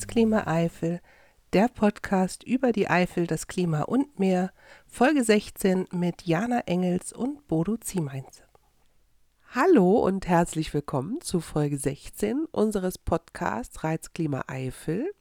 Reizklima 0.00 0.46
Eifel, 0.46 1.02
der 1.52 1.68
Podcast 1.68 2.42
über 2.42 2.72
die 2.72 2.88
Eifel, 2.88 3.26
das 3.26 3.48
Klima 3.48 3.82
und 3.82 4.18
mehr, 4.18 4.50
Folge 4.86 5.22
16 5.22 5.88
mit 5.92 6.22
Jana 6.22 6.60
Engels 6.60 7.12
und 7.12 7.46
Bodo 7.48 7.76
Ziemeinze. 7.76 8.44
Hallo 9.54 9.98
und 9.98 10.26
herzlich 10.26 10.72
willkommen 10.72 11.20
zu 11.20 11.40
Folge 11.40 11.76
16 11.76 12.46
unseres 12.50 12.96
Podcasts 12.96 13.84
Reizklima 13.84 14.44
Eifel, 14.46 15.12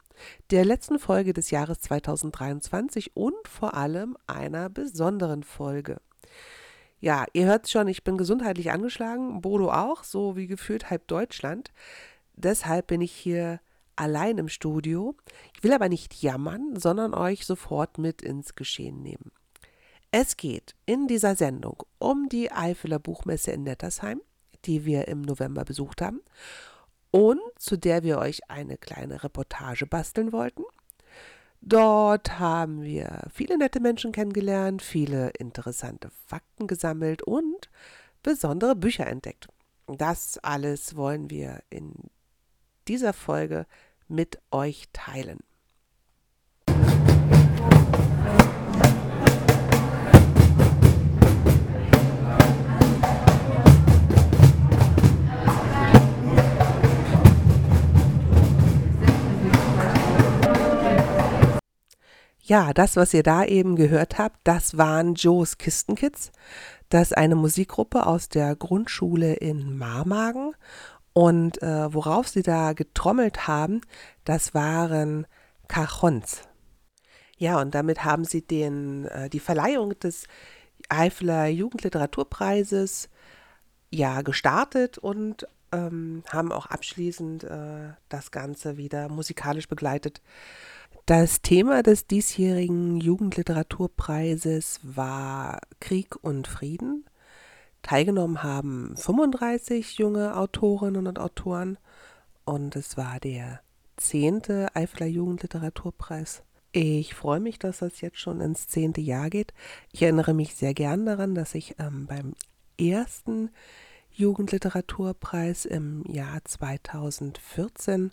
der 0.50 0.64
letzten 0.64 0.98
Folge 0.98 1.34
des 1.34 1.52
Jahres 1.52 1.82
2023 1.82 3.18
und 3.18 3.50
vor 3.50 3.74
allem 3.74 4.16
einer 4.28 4.70
besonderen 4.70 5.44
Folge. 5.44 6.00
Ja, 7.02 7.26
ihr 7.34 7.48
hört 7.48 7.68
schon, 7.68 7.90
ich 7.90 8.06
bin 8.06 8.18
gesundheitlich 8.18 8.72
angeschlagen, 8.72 9.42
Bodo 9.42 9.74
auch, 9.74 10.06
so 10.06 10.38
wie 10.38 10.48
gefühlt 10.48 10.90
halb 10.90 11.06
Deutschland. 11.10 11.74
Deshalb 12.38 12.88
bin 12.88 13.02
ich 13.02 13.12
hier 13.12 13.60
allein 14.00 14.38
im 14.38 14.48
Studio. 14.48 15.16
Ich 15.56 15.64
will 15.64 15.74
aber 15.74 15.90
nicht 15.90 16.22
jammern, 16.22 16.76
sondern 16.76 17.14
euch 17.14 17.46
sofort 17.46 17.98
mit 17.98 18.22
ins 18.22 18.56
Geschehen 18.56 19.02
nehmen. 19.02 19.32
Es 20.12 20.38
geht 20.38 20.76
in 20.86 21.08
dieser 21.08 21.36
Sendung 21.36 21.84
um 22.00 22.30
die 22.30 22.52
Eifeler 22.52 22.98
Buchmesse 22.98 23.52
in 23.52 23.64
Nettersheim, 23.64 24.22
die 24.66 24.86
wir 24.86 25.08
im 25.08 25.22
November 25.22 25.66
besucht 25.66 26.02
haben 26.02 26.22
und 27.12 27.42
zu 27.58 27.78
der 27.78 28.04
wir 28.04 28.18
euch 28.18 28.50
eine 28.50 28.78
kleine 28.78 29.24
Reportage 29.24 29.86
basteln 29.86 30.32
wollten. 30.32 30.64
Dort 31.62 32.40
haben 32.40 32.82
wir 32.82 33.28
viele 33.34 33.58
nette 33.58 33.82
Menschen 33.82 34.12
kennengelernt, 34.12 34.82
viele 34.82 35.30
interessante 35.38 36.10
Fakten 36.26 36.68
gesammelt 36.68 37.22
und 37.22 37.70
besondere 38.24 38.76
Bücher 38.76 39.08
entdeckt. 39.08 39.48
Das 39.88 40.38
alles 40.38 40.96
wollen 40.96 41.30
wir 41.30 41.62
in 41.70 41.94
dieser 42.88 43.14
Folge 43.14 43.66
mit 44.10 44.40
euch 44.52 44.86
teilen. 44.92 45.40
Ja, 62.50 62.74
das, 62.74 62.96
was 62.96 63.14
ihr 63.14 63.22
da 63.22 63.46
eben 63.46 63.76
gehört 63.76 64.18
habt, 64.18 64.40
das 64.44 64.76
waren 64.76 65.14
Joes 65.14 65.60
Kistenkids. 65.60 66.32
Das 66.90 67.12
ist 67.12 67.14
eine 67.18 67.36
Musikgruppe 67.36 68.08
aus 68.08 68.28
der 68.28 68.56
Grundschule 68.56 69.36
in 69.36 69.78
Marmagen. 69.78 70.56
Und 71.14 71.62
äh, 71.62 71.94
worauf 71.94 72.28
sie 72.28 72.44
da 72.44 72.74
getrommelt 72.74 73.48
haben, 73.48 73.82
das 74.26 74.54
waren 74.54 75.28
Cajons. 75.68 76.44
Ja, 77.38 77.60
und 77.62 77.74
damit 77.74 78.04
haben 78.04 78.26
sie 78.26 78.42
den, 78.42 79.06
äh, 79.06 79.30
die 79.30 79.40
Verleihung 79.40 79.98
des 80.00 80.26
Eifeler 80.90 81.48
Jugendliteraturpreises 81.48 83.10
ja 83.92 84.22
gestartet 84.22 84.98
und 84.98 85.48
ähm, 85.72 86.24
haben 86.32 86.52
auch 86.52 86.68
abschließend 86.68 87.44
äh, 87.44 87.94
das 88.10 88.32
Ganze 88.32 88.78
wieder 88.78 89.10
musikalisch 89.10 89.68
begleitet. 89.68 90.22
Das 91.06 91.42
Thema 91.42 91.82
des 91.82 92.08
diesjährigen 92.08 92.98
Jugendliteraturpreises 92.98 94.80
war 94.84 95.60
Krieg 95.80 96.16
und 96.22 96.48
Frieden. 96.48 97.09
Teilgenommen 97.82 98.44
haben 98.44 98.96
35 98.96 99.98
junge 99.98 100.36
Autorinnen 100.36 101.08
und 101.08 101.20
Autoren 101.20 101.78
und 102.46 102.76
es 102.76 102.98
war 102.98 103.20
der 103.20 103.62
zehnte 103.98 104.76
Eifeler 104.76 105.08
Jugendliteraturpreis. 105.08 106.44
Ich 106.72 107.16
freue 107.16 107.40
mich, 107.40 107.58
dass 107.58 107.80
das 107.80 108.02
jetzt 108.02 108.20
schon 108.20 108.42
ins 108.42 108.68
zehnte 108.68 109.02
Jahr 109.02 109.30
geht. 109.30 109.54
Ich 109.92 110.04
erinnere 110.04 110.34
mich 110.34 110.56
sehr 110.56 110.74
gern 110.74 111.06
daran, 111.06 111.34
dass 111.34 111.56
ich 111.56 111.76
ähm, 111.80 112.06
beim 112.06 112.36
ersten 112.80 113.50
Jugendliteraturpreis 114.12 115.66
im 115.66 116.04
Jahr 116.08 116.44
2014 116.44 118.12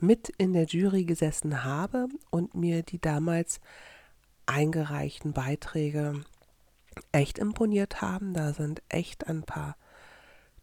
mit 0.00 0.28
in 0.36 0.52
der 0.52 0.64
Jury 0.64 1.04
gesessen 1.04 1.64
habe 1.64 2.08
und 2.30 2.54
mir 2.54 2.82
die 2.82 3.00
damals 3.00 3.60
eingereichten 4.46 5.32
Beiträge 5.32 6.20
echt 7.12 7.38
imponiert 7.38 8.02
haben. 8.02 8.34
Da 8.34 8.52
sind 8.52 8.82
echt 8.88 9.26
ein 9.26 9.42
paar 9.42 9.76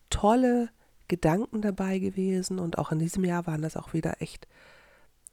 tolle 0.10 0.70
Gedanken 1.08 1.62
dabei 1.62 2.00
gewesen 2.00 2.60
und 2.60 2.78
auch 2.78 2.92
in 2.92 3.00
diesem 3.00 3.26
Jahr 3.26 3.46
waren 3.48 3.62
das 3.62 3.76
auch 3.76 3.94
wieder 3.94 4.22
echt 4.22 4.48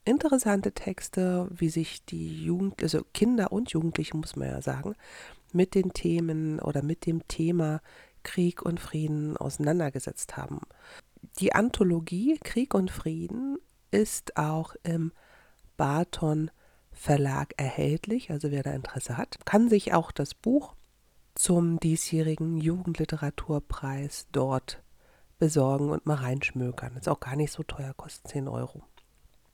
interessante 0.05 0.71
Texte, 0.71 1.47
wie 1.51 1.69
sich 1.69 2.03
die 2.05 2.43
Jugend, 2.43 2.81
also 2.81 3.01
Kinder 3.13 3.51
und 3.51 3.71
Jugendliche, 3.71 4.17
muss 4.17 4.35
man 4.35 4.49
ja 4.49 4.61
sagen, 4.61 4.95
mit 5.53 5.75
den 5.75 5.93
Themen 5.93 6.59
oder 6.59 6.81
mit 6.81 7.05
dem 7.05 7.27
Thema 7.27 7.81
Krieg 8.23 8.61
und 8.61 8.79
Frieden 8.79 9.37
auseinandergesetzt 9.37 10.35
haben. 10.35 10.61
Die 11.39 11.53
Anthologie 11.53 12.37
Krieg 12.43 12.73
und 12.73 12.91
Frieden 12.91 13.57
ist 13.91 14.37
auch 14.37 14.75
im 14.83 15.11
Barton 15.77 16.51
Verlag 16.91 17.53
erhältlich. 17.57 18.31
Also 18.31 18.51
wer 18.51 18.63
da 18.63 18.71
Interesse 18.71 19.17
hat, 19.17 19.37
kann 19.45 19.69
sich 19.69 19.93
auch 19.93 20.11
das 20.11 20.33
Buch 20.33 20.75
zum 21.39 21.79
diesjährigen 21.79 22.57
Jugendliteraturpreis 22.57 24.27
dort 24.33 24.83
besorgen 25.37 25.89
und 25.89 26.05
mal 26.05 26.15
reinschmökern. 26.15 26.97
Ist 26.97 27.07
auch 27.07 27.21
gar 27.21 27.37
nicht 27.37 27.53
so 27.53 27.63
teuer, 27.63 27.93
kostet 27.95 28.27
10 28.27 28.49
Euro. 28.49 28.83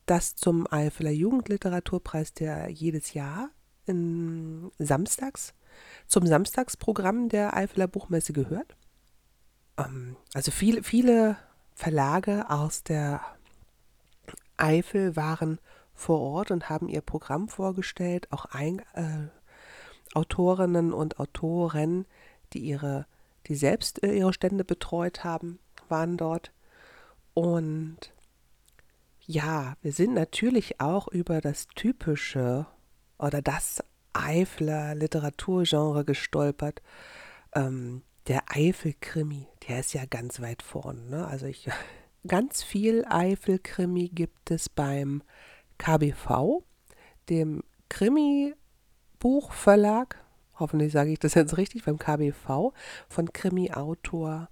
Das 0.07 0.35
zum 0.35 0.65
Eifeler 0.71 1.11
Jugendliteraturpreis, 1.11 2.33
der 2.33 2.69
jedes 2.71 3.13
Jahr 3.13 3.49
in 3.85 4.71
Samstags 4.79 5.53
zum 6.07 6.25
Samstagsprogramm 6.25 7.29
der 7.29 7.55
Eifeler 7.55 7.87
Buchmesse 7.87 8.33
gehört. 8.33 8.75
Ähm, 9.77 10.15
also 10.33 10.49
viele, 10.49 10.81
viele 10.81 11.37
Verlage 11.75 12.49
aus 12.49 12.81
der 12.81 13.21
Eifel 14.57 15.15
waren 15.15 15.59
vor 15.93 16.19
Ort 16.19 16.49
und 16.49 16.67
haben 16.67 16.89
ihr 16.89 17.01
Programm 17.01 17.47
vorgestellt, 17.47 18.31
auch 18.31 18.45
ein, 18.45 18.79
äh, 18.95 19.27
Autorinnen 20.15 20.93
und 20.93 21.19
Autoren, 21.19 22.05
die 22.53 22.59
ihre, 22.59 23.05
die 23.47 23.55
selbst 23.55 24.03
äh, 24.03 24.13
ihre 24.13 24.33
Stände 24.33 24.63
betreut 24.63 25.23
haben, 25.23 25.59
waren 25.89 26.17
dort. 26.17 26.51
Und 27.33 27.97
ja, 29.25 29.75
wir 29.81 29.91
sind 29.91 30.13
natürlich 30.13 30.79
auch 30.79 31.07
über 31.07 31.41
das 31.41 31.67
typische 31.75 32.65
oder 33.17 33.41
das 33.41 33.83
Eifler 34.13 34.95
Literaturgenre 34.95 36.05
gestolpert. 36.05 36.81
Ähm, 37.53 38.03
der 38.27 38.43
Eifelkrimi, 38.47 39.47
der 39.67 39.81
ist 39.81 39.93
ja 39.93 40.05
ganz 40.05 40.41
weit 40.41 40.61
vorne. 40.63 41.01
Ne? 41.09 41.27
Also 41.27 41.45
ich 41.45 41.69
Ganz 42.27 42.63
viel 42.63 43.05
Eifelkrimi 43.07 44.09
gibt 44.09 44.49
es 44.49 44.67
beim 44.67 45.21
KBV, 45.77 46.63
dem 47.29 47.63
Krimi-Buchverlag. 49.25 50.23
Hoffentlich 50.59 50.93
sage 50.93 51.11
ich 51.11 51.19
das 51.19 51.33
jetzt 51.33 51.57
richtig, 51.57 51.83
beim 51.83 51.97
KBV 51.97 52.73
von 53.09 53.33
Krimi-Autor 53.33 54.49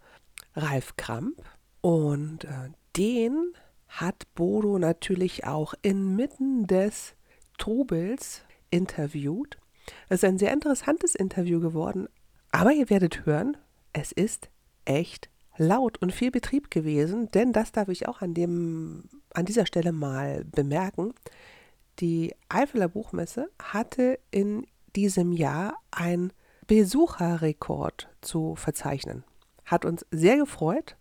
Ralf 0.56 0.96
Kramp. 0.98 1.44
Und 1.82 2.46
äh, 2.46 2.72
den 2.98 3.54
hat 3.88 4.24
Bodo 4.34 4.80
natürlich 4.80 5.46
auch 5.46 5.76
inmitten 5.84 6.66
des 6.66 7.14
Trubels 7.60 8.42
interviewt. 8.72 9.60
Es 10.10 10.24
ist 10.24 10.26
ein 10.26 10.40
sehr 10.40 10.52
interessantes 10.52 11.14
Interview 11.14 11.60
geworden, 11.60 12.08
aber 12.52 12.72
ihr 12.72 12.90
werdet 12.90 13.28
hören, 13.28 13.56
es 13.92 14.12
ist 14.12 14.50
echt 14.86 15.30
laut 15.56 16.02
und 16.02 16.12
viel 16.12 16.32
Betrieb 16.32 16.72
gewesen, 16.72 17.30
denn 17.32 17.54
das 17.54 17.72
darf 17.72 17.90
ich 17.90 18.08
auch 18.08 18.22
an, 18.22 18.34
dem, 18.34 19.04
an 19.36 19.46
dieser 19.46 19.68
Stelle 19.68 19.92
mal 19.92 20.46
bemerken. 20.46 21.14
Die 22.00 22.34
Eifeler 22.50 22.88
Buchmesse 22.88 23.50
hatte 23.62 24.20
in 24.32 24.66
diesem 24.96 25.32
Jahr 25.32 25.76
einen 25.92 26.34
Besucherrekord 26.68 28.10
zu 28.22 28.56
verzeichnen. 28.56 29.24
Hat 29.66 29.86
uns 29.86 30.06
sehr 30.12 30.38
gefreut, 30.38 30.98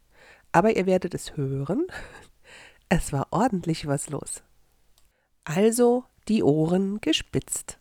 aber 0.52 0.76
ihr 0.76 0.86
werdet 0.86 1.14
es 1.14 1.36
hören. 1.36 1.86
Es 2.88 3.12
war 3.12 3.28
ordentlich 3.30 3.86
was 3.86 4.10
los. 4.10 4.42
Also 5.44 6.04
die 6.28 6.42
Ohren 6.42 7.00
gespitzt. 7.00 7.78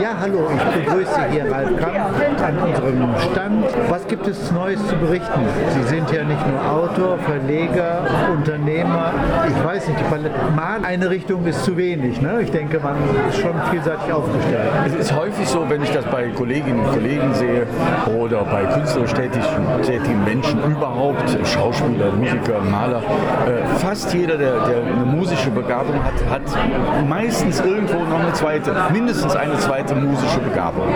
Ja, 0.00 0.16
hallo, 0.20 0.48
ich 0.54 0.84
begrüße 0.84 1.28
hier 1.30 1.50
Ralf 1.50 1.76
Kamp 1.78 2.42
an 2.42 2.58
unserem 2.58 3.08
Stand. 3.30 3.64
Was 3.88 4.06
gibt 4.06 4.26
es 4.26 4.50
Neues 4.52 4.86
zu 4.86 4.96
berichten? 4.96 5.40
Sie 5.70 5.82
sind 5.88 6.10
ja 6.10 6.24
nicht 6.24 6.46
nur 6.46 6.60
Autor, 6.70 7.18
Verleger, 7.18 8.04
Unternehmer. 8.32 9.12
Ich 9.48 9.64
weiß 9.64 9.88
nicht. 9.88 9.98
Mal 10.56 10.84
eine 10.84 11.10
Richtung 11.10 11.44
ist 11.46 11.64
zu 11.64 11.76
wenig. 11.76 12.20
Ne? 12.20 12.42
Ich 12.42 12.50
denke, 12.50 12.80
man 12.80 12.96
ist 13.28 13.40
schon 13.40 13.54
vielseitig 13.70 14.12
aufgestellt. 14.12 14.70
Es 14.86 14.94
ist 14.94 15.16
häufig 15.16 15.48
so, 15.48 15.68
wenn 15.68 15.82
ich 15.82 15.90
das 15.90 16.04
bei 16.06 16.28
Kolleginnen 16.28 16.80
und 16.80 16.92
Kollegen 16.92 17.32
sehe 17.34 17.66
oder 18.18 18.44
bei 18.44 18.64
künstlerisch 18.64 19.12
tätigen, 19.12 19.82
tätigen 19.82 20.24
Menschen 20.24 20.62
überhaupt, 20.64 21.36
Schauspieler, 21.44 22.12
Musiker, 22.12 22.60
Maler, 22.70 22.98
äh, 22.98 23.64
fast 23.78 24.12
jeder, 24.14 24.36
der, 24.36 24.52
der 24.66 24.82
eine 24.82 25.04
musische 25.04 25.50
Begabung 25.50 25.96
hat, 26.04 26.14
hat 26.30 26.42
meistens 27.08 27.60
irgendwo 27.60 28.00
noch 28.00 28.20
eine 28.20 28.32
zweite, 28.32 28.72
mindestens 28.92 29.34
eine 29.34 29.58
zweite 29.58 29.94
musische 29.94 30.40
Begabung. 30.40 30.86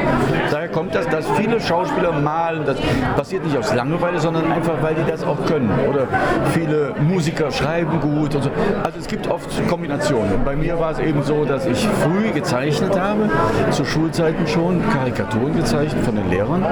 Daher 0.50 0.68
kommt 0.68 0.94
das, 0.94 1.08
dass 1.08 1.28
viele 1.30 1.60
Schauspieler 1.60 2.12
malen, 2.12 2.64
das 2.64 2.76
passiert 3.16 3.44
nicht 3.44 3.56
aus 3.56 3.74
Langeweile, 3.74 4.18
sondern 4.20 4.50
einfach, 4.50 4.74
weil 4.82 4.94
die 4.94 5.10
das 5.10 5.24
auch 5.24 5.44
können. 5.46 5.70
Oder 5.88 6.06
viele 6.52 6.94
Musiker 7.00 7.50
schreiben 7.50 8.00
gut. 8.00 8.34
Und 8.34 8.44
so. 8.44 8.50
Also 8.82 8.98
es 8.98 9.06
gibt 9.06 9.28
oft 9.28 9.48
Kombinationen. 9.68 10.44
Bei 10.44 10.56
mir 10.56 10.78
war 10.78 10.92
es 10.92 10.98
eben 10.98 11.22
so, 11.22 11.44
dass 11.44 11.66
ich 11.66 11.86
früh 12.02 12.30
gezeichnet 12.32 12.98
habe, 12.98 13.30
zu 13.70 13.84
Schulzeiten 13.84 14.46
schon, 14.46 14.82
Karikaturen 14.92 15.56
gezeichnet 15.56 16.04
von 16.04 16.16
den 16.16 16.28
Lehrern 16.30 16.64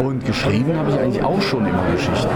und 0.00 0.24
geschrieben 0.24 0.76
habe 0.76 0.90
ich 0.90 0.98
eigentlich 0.98 1.24
auch 1.24 1.40
schon 1.40 1.66
immer 1.66 1.84
Geschichten. 1.92 2.28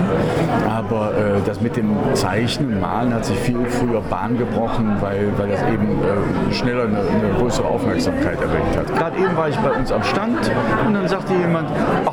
Aber 0.68 1.12
äh, 1.12 1.40
das 1.44 1.60
mit 1.60 1.76
dem 1.76 1.96
Zeichnen 2.14 2.74
und 2.74 2.80
Malen 2.80 3.14
hat 3.14 3.24
sich 3.24 3.36
viel 3.38 3.64
früher 3.66 4.00
Bahn 4.02 4.38
gebrochen, 4.38 4.96
weil, 5.00 5.32
weil 5.36 5.48
das 5.48 5.62
eben 5.62 5.98
äh, 6.02 6.54
schneller 6.54 6.84
eine, 6.84 6.98
eine, 6.98 7.34
größere 7.38 7.66
Aufmerksamkeit 7.66 8.35
erregt 8.40 8.76
hat. 8.76 8.86
Gerade 8.86 9.18
eben 9.18 9.36
war 9.36 9.48
ich 9.48 9.56
bei 9.56 9.70
uns 9.72 9.92
am 9.92 10.02
Stand 10.02 10.50
und 10.86 10.94
dann 10.94 11.08
sagte 11.08 11.34
jemand, 11.34 11.70
ach, 12.06 12.12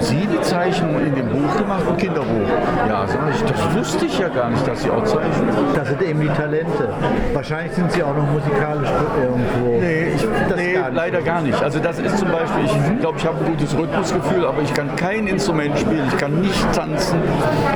haben 0.00 0.06
Sie 0.06 0.26
die 0.26 0.40
Zeichnung 0.40 0.98
in 0.98 1.14
dem 1.14 1.28
Buch 1.28 1.56
gemacht, 1.56 1.82
ein 1.86 1.96
Kinderbuch? 1.96 2.48
Ja, 2.88 3.06
sag 3.06 3.34
ich, 3.34 3.42
das 3.42 3.76
wusste 3.76 4.06
ich 4.06 4.18
ja 4.18 4.28
gar 4.28 4.48
nicht, 4.48 4.66
dass 4.66 4.82
Sie 4.82 4.90
auch 4.90 5.04
zeichnen. 5.04 5.50
Das 5.74 5.88
sind 5.88 6.02
eben 6.02 6.20
die 6.20 6.28
Talente. 6.28 6.88
Wahrscheinlich 7.34 7.72
sind 7.74 7.92
Sie 7.92 8.02
auch 8.02 8.16
noch 8.16 8.26
musikalisch 8.30 8.88
irgendwo. 9.20 9.78
Nee, 9.78 10.12
ich, 10.14 10.26
nee 10.56 10.72
gar 10.72 10.90
leider 10.90 11.20
gar 11.20 11.42
nicht. 11.42 11.62
Also 11.62 11.78
das 11.80 11.98
ist 11.98 12.18
zum 12.18 12.30
Beispiel, 12.30 12.64
ich 12.64 13.00
glaube, 13.00 13.18
ich 13.18 13.26
habe 13.26 13.38
ein 13.38 13.46
gutes 13.46 13.76
Rhythmusgefühl, 13.76 14.46
aber 14.46 14.62
ich 14.62 14.72
kann 14.72 14.94
kein 14.96 15.26
Instrument 15.26 15.78
spielen, 15.78 16.06
ich 16.08 16.16
kann 16.16 16.40
nicht 16.40 16.72
tanzen 16.72 17.20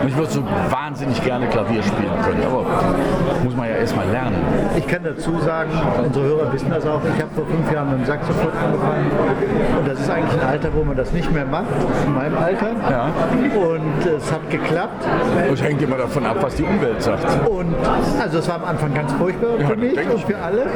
und 0.01 0.09
ich 0.09 0.17
würde 0.17 0.31
so 0.31 0.43
wahnsinnig 0.71 1.23
gerne 1.23 1.47
Klavier 1.49 1.83
spielen 1.83 2.13
können, 2.23 2.43
aber 2.45 2.65
muss 3.43 3.55
man 3.55 3.69
ja 3.69 3.77
erstmal 3.77 4.09
lernen. 4.09 4.37
Ich 4.77 4.87
kann 4.87 5.05
dazu 5.05 5.39
sagen, 5.41 5.71
unsere 6.05 6.25
Hörer 6.25 6.53
wissen 6.53 6.71
das 6.71 6.87
auch, 6.87 7.01
ich 7.05 7.23
habe 7.23 7.35
vor 7.35 7.47
fünf 7.47 7.71
Jahren 7.73 7.91
mit 7.91 8.01
dem 8.01 8.07
Saxophon 8.07 8.51
angefangen 8.53 9.11
und 9.79 9.89
das 9.89 10.01
ist 10.01 10.11
eigentlich 10.11 10.41
ein 10.41 10.49
Alter, 10.49 10.69
wo 10.75 10.85
man 10.85 10.97
das 10.97 11.13
nicht 11.13 11.31
mehr 11.33 11.45
macht, 11.45 11.67
in 12.15 12.21
meinem 12.21 12.39
Alter. 12.39 12.71
Ja. 12.91 13.11
Und 13.59 14.07
es 14.07 14.33
hat 14.33 14.49
geklappt. 14.51 15.05
Das 15.49 15.63
hängt 15.63 15.83
immer 15.83 15.97
davon 15.97 16.25
ab, 16.27 16.37
was 16.41 16.55
die 16.55 16.63
Umwelt 16.63 17.03
sagt. 17.03 17.25
Und 17.49 17.75
also 18.21 18.39
es 18.39 18.49
war 18.49 18.57
am 18.57 18.65
Anfang 18.65 18.95
ganz 18.95 19.13
furchtbar 19.13 19.59
ja, 19.59 19.67
für 19.67 19.77
mich 19.77 19.99
und 19.99 20.21
für 20.25 20.39
alle, 20.39 20.67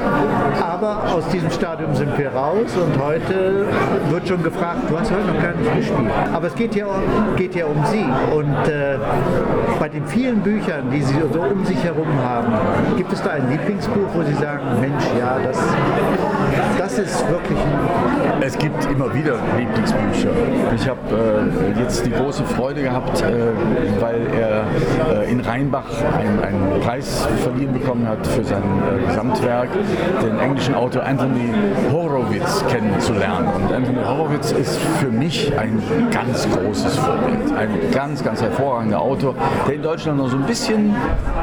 aber 0.60 1.02
aus 1.14 1.28
diesem 1.28 1.50
Stadium 1.50 1.94
sind 1.94 2.16
wir 2.18 2.30
raus 2.30 2.76
und 2.76 3.02
heute 3.02 3.66
wird 4.10 4.28
schon 4.28 4.42
gefragt, 4.42 4.80
du 4.88 4.98
hast 4.98 5.10
heute 5.10 5.26
noch 5.26 5.42
gar 5.42 5.54
nicht 5.54 5.76
gespielt. 5.76 6.10
Aber 6.32 6.46
es 6.46 6.54
geht 6.54 6.74
ja, 6.74 6.86
geht 7.36 7.54
ja 7.54 7.66
um 7.66 7.84
Sie 7.86 8.04
und 8.34 8.68
äh, 8.68 8.98
bei 9.78 9.88
den 9.88 10.06
vielen 10.06 10.40
Büchern, 10.40 10.90
die 10.90 11.02
Sie 11.02 11.14
so 11.32 11.40
um 11.40 11.64
sich 11.64 11.82
herum 11.82 12.08
haben, 12.22 12.52
gibt 12.96 13.12
es 13.12 13.22
da 13.22 13.30
ein 13.30 13.48
Lieblingsbuch, 13.50 14.08
wo 14.14 14.22
Sie 14.22 14.34
sagen, 14.34 14.62
Mensch, 14.80 15.04
ja, 15.18 15.38
das, 15.44 15.58
das 16.78 16.98
ist 16.98 17.28
wirklich 17.28 17.58
ein 17.58 18.27
Es 18.40 18.56
gibt 18.56 18.84
immer 18.84 19.12
wieder 19.12 19.36
Lieblingsbücher. 19.56 20.30
Ich 20.74 20.88
habe 20.88 21.00
äh, 21.76 21.80
jetzt 21.80 22.06
die 22.06 22.10
große 22.10 22.44
Freude 22.44 22.82
gehabt, 22.82 23.20
äh, 23.20 23.52
weil 24.00 24.20
er 24.38 25.22
äh, 25.22 25.30
in 25.30 25.40
Rheinbach 25.40 25.84
einen, 26.16 26.40
einen, 26.42 26.80
Preis 26.80 27.26
verliehen 27.42 27.72
bekommen 27.72 28.06
hat 28.06 28.24
für 28.26 28.44
sein 28.44 28.62
äh, 28.62 29.06
Gesamtwerk, 29.06 29.68
den 30.22 30.38
englischen 30.38 30.74
Autor 30.74 31.02
Anthony 31.04 31.52
Horowitz 31.92 32.64
kennenzulernen. 32.68 33.48
Und 33.48 33.72
Anthony 33.72 34.04
Horowitz 34.04 34.52
ist 34.52 34.78
für 35.00 35.08
mich 35.08 35.52
ein 35.58 35.82
ganz 36.10 36.48
großes 36.48 36.96
Vorbild. 36.96 37.52
Ein 37.56 37.70
ganz, 37.92 38.22
ganz 38.22 38.40
hervorragender 38.40 39.00
Autor, 39.00 39.34
der 39.66 39.74
in 39.74 39.82
Deutschland 39.82 40.18
noch 40.18 40.28
so 40.28 40.36
ein 40.36 40.44
bisschen 40.44 40.94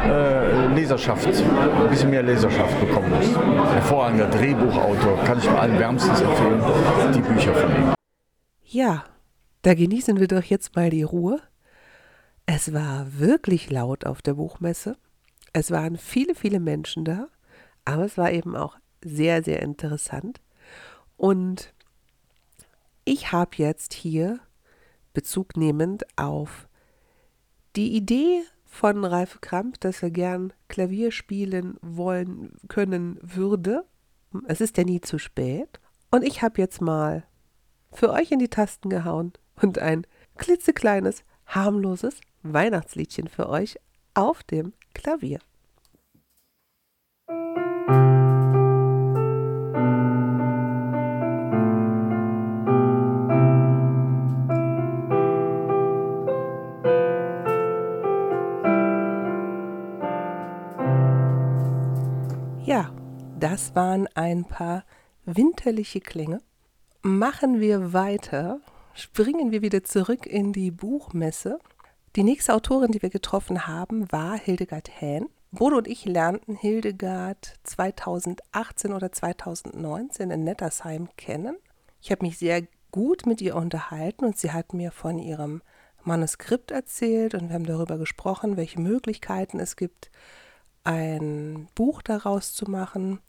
äh, 0.07 0.73
Leserschaft, 0.73 1.27
ein 1.27 1.89
bisschen 1.89 2.09
mehr 2.09 2.23
Leserschaft 2.23 2.79
bekommen 2.79 3.09
muss. 3.09 3.73
Hervorragender 3.73 4.27
Drehbuchautor, 4.27 5.17
kann 5.25 5.37
ich 5.39 5.49
allen 5.49 5.77
wärmstens 5.77 6.21
empfehlen, 6.21 6.61
die 7.13 7.21
Bücher 7.21 7.53
von 7.53 7.75
ihm. 7.75 7.93
Ja, 8.63 9.05
da 9.61 9.73
genießen 9.73 10.19
wir 10.19 10.27
doch 10.27 10.43
jetzt 10.43 10.75
mal 10.75 10.89
die 10.89 11.03
Ruhe. 11.03 11.41
Es 12.45 12.73
war 12.73 13.19
wirklich 13.19 13.71
laut 13.71 14.05
auf 14.05 14.21
der 14.21 14.35
Buchmesse. 14.35 14.97
Es 15.53 15.71
waren 15.71 15.97
viele, 15.97 16.35
viele 16.35 16.59
Menschen 16.59 17.05
da, 17.05 17.27
aber 17.85 18.05
es 18.05 18.17
war 18.17 18.31
eben 18.31 18.55
auch 18.55 18.77
sehr, 19.03 19.43
sehr 19.43 19.61
interessant. 19.61 20.41
Und 21.17 21.73
ich 23.05 23.31
habe 23.31 23.51
jetzt 23.57 23.93
hier 23.93 24.39
Bezug 25.13 25.57
nehmend 25.57 26.05
auf 26.17 26.67
die 27.75 27.95
Idee 27.95 28.41
von 28.65 29.05
Ralf 29.05 29.39
Kramp, 29.41 29.79
dass 29.79 30.03
er 30.03 30.11
gern 30.11 30.53
Klavier 30.67 31.11
spielen 31.11 31.77
wollen 31.81 32.57
können 32.67 33.17
würde. 33.21 33.85
Es 34.47 34.59
ist 34.59 34.77
ja 34.77 34.83
nie 34.83 35.01
zu 35.01 35.17
spät. 35.17 35.79
Und 36.15 36.23
ich 36.23 36.41
habe 36.41 36.61
jetzt 36.61 36.79
mal 36.79 37.25
für 37.91 38.09
euch 38.09 38.31
in 38.31 38.39
die 38.39 38.47
Tasten 38.47 38.89
gehauen 38.89 39.33
und 39.61 39.79
ein 39.79 40.07
klitzekleines, 40.37 41.25
harmloses 41.45 42.21
Weihnachtsliedchen 42.41 43.27
für 43.27 43.49
euch 43.49 43.77
auf 44.13 44.41
dem 44.43 44.71
Klavier. 44.93 45.39
Ja, 62.63 62.89
das 63.37 63.75
waren 63.75 64.07
ein 64.15 64.45
paar 64.45 64.85
winterliche 65.65 65.99
Klänge. 65.99 66.41
Machen 67.01 67.59
wir 67.59 67.91
weiter, 67.91 68.59
springen 68.93 69.51
wir 69.51 69.63
wieder 69.63 69.83
zurück 69.83 70.27
in 70.27 70.53
die 70.53 70.69
Buchmesse. 70.69 71.59
Die 72.15 72.23
nächste 72.23 72.53
Autorin, 72.53 72.91
die 72.91 73.01
wir 73.01 73.09
getroffen 73.09 73.65
haben, 73.65 74.11
war 74.11 74.37
Hildegard 74.37 74.89
Hähn. 75.01 75.27
Bodo 75.49 75.77
und 75.77 75.87
ich 75.87 76.05
lernten 76.05 76.55
Hildegard 76.55 77.55
2018 77.63 78.93
oder 78.93 79.11
2019 79.11 80.29
in 80.29 80.43
Nettersheim 80.43 81.09
kennen. 81.17 81.57
Ich 81.99 82.11
habe 82.11 82.23
mich 82.23 82.37
sehr 82.37 82.61
gut 82.91 83.25
mit 83.25 83.41
ihr 83.41 83.55
unterhalten 83.55 84.25
und 84.25 84.37
sie 84.37 84.51
hat 84.51 84.73
mir 84.73 84.91
von 84.91 85.17
ihrem 85.17 85.63
Manuskript 86.03 86.69
erzählt 86.69 87.33
und 87.33 87.49
wir 87.49 87.55
haben 87.55 87.65
darüber 87.65 87.97
gesprochen, 87.97 88.55
welche 88.55 88.79
Möglichkeiten 88.79 89.59
es 89.59 89.75
gibt, 89.75 90.11
ein 90.83 91.67
Buch 91.73 92.03
daraus 92.03 92.53
zu 92.53 92.69
machen, 92.69 93.19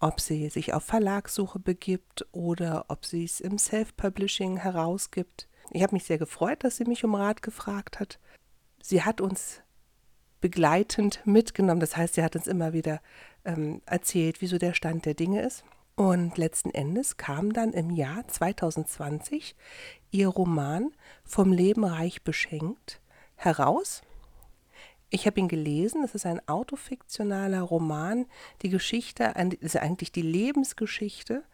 ob 0.00 0.20
sie 0.20 0.48
sich 0.48 0.74
auf 0.74 0.84
Verlagssuche 0.84 1.58
begibt 1.58 2.26
oder 2.32 2.86
ob 2.88 3.04
sie 3.04 3.24
es 3.24 3.40
im 3.40 3.58
Self-Publishing 3.58 4.58
herausgibt. 4.58 5.48
Ich 5.70 5.82
habe 5.82 5.94
mich 5.94 6.04
sehr 6.04 6.18
gefreut, 6.18 6.64
dass 6.64 6.76
sie 6.76 6.84
mich 6.84 7.04
um 7.04 7.14
Rat 7.14 7.42
gefragt 7.42 7.98
hat. 7.98 8.18
Sie 8.82 9.02
hat 9.02 9.20
uns 9.20 9.62
begleitend 10.40 11.20
mitgenommen, 11.24 11.80
das 11.80 11.96
heißt, 11.96 12.14
sie 12.14 12.22
hat 12.22 12.36
uns 12.36 12.46
immer 12.46 12.72
wieder 12.72 13.00
ähm, 13.44 13.82
erzählt, 13.86 14.40
wieso 14.40 14.58
der 14.58 14.74
Stand 14.74 15.06
der 15.06 15.14
Dinge 15.14 15.42
ist. 15.42 15.64
Und 15.96 16.36
letzten 16.36 16.70
Endes 16.70 17.16
kam 17.16 17.54
dann 17.54 17.72
im 17.72 17.90
Jahr 17.90 18.28
2020 18.28 19.56
ihr 20.10 20.28
Roman 20.28 20.92
Vom 21.24 21.52
Leben 21.52 21.84
reich 21.84 22.22
beschenkt 22.22 23.00
heraus. 23.34 24.02
Ich 25.10 25.26
habe 25.26 25.38
ihn 25.40 25.48
gelesen. 25.48 26.02
Es 26.04 26.14
ist 26.14 26.26
ein 26.26 26.46
autofiktionaler 26.48 27.62
Roman. 27.62 28.26
Die 28.62 28.70
Geschichte, 28.70 29.34
ist 29.60 29.76
eigentlich 29.76 30.12
die 30.12 30.22
Lebensgeschichte 30.22 31.44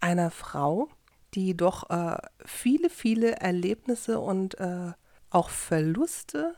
einer 0.00 0.30
Frau, 0.30 0.88
die 1.34 1.56
doch 1.56 1.90
äh, 1.90 2.18
viele, 2.44 2.90
viele 2.90 3.36
Erlebnisse 3.36 4.20
und 4.20 4.58
äh, 4.60 4.92
auch 5.30 5.48
Verluste, 5.48 6.54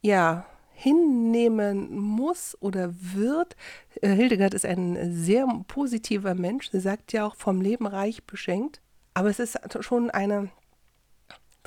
ja, 0.00 0.46
hinnehmen 0.72 1.98
muss 1.98 2.56
oder 2.60 2.94
wird. 3.00 3.56
Äh, 4.00 4.10
Hildegard 4.10 4.54
ist 4.54 4.64
ein 4.64 5.12
sehr 5.12 5.46
positiver 5.66 6.34
Mensch. 6.34 6.70
Sie 6.70 6.80
sagt 6.80 7.12
ja 7.12 7.26
auch 7.26 7.34
vom 7.34 7.60
Leben 7.60 7.86
reich 7.86 8.24
beschenkt. 8.24 8.80
Aber 9.14 9.28
es 9.28 9.40
ist 9.40 9.58
schon 9.80 10.10
eine 10.10 10.50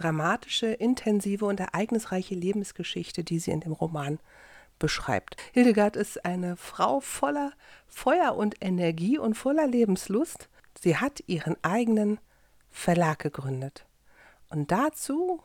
dramatische, 0.01 0.67
intensive 0.67 1.45
und 1.45 1.59
ereignisreiche 1.59 2.35
Lebensgeschichte, 2.35 3.23
die 3.23 3.39
sie 3.39 3.51
in 3.51 3.61
dem 3.61 3.73
Roman 3.73 4.19
beschreibt. 4.79 5.35
Hildegard 5.53 5.95
ist 5.95 6.25
eine 6.25 6.57
Frau 6.57 6.99
voller 6.99 7.53
Feuer 7.87 8.35
und 8.35 8.55
Energie 8.61 9.17
und 9.17 9.35
voller 9.35 9.67
Lebenslust. 9.67 10.49
Sie 10.79 10.97
hat 10.97 11.23
ihren 11.27 11.55
eigenen 11.63 12.19
Verlag 12.71 13.19
gegründet. 13.19 13.85
Und 14.49 14.71
dazu 14.71 15.41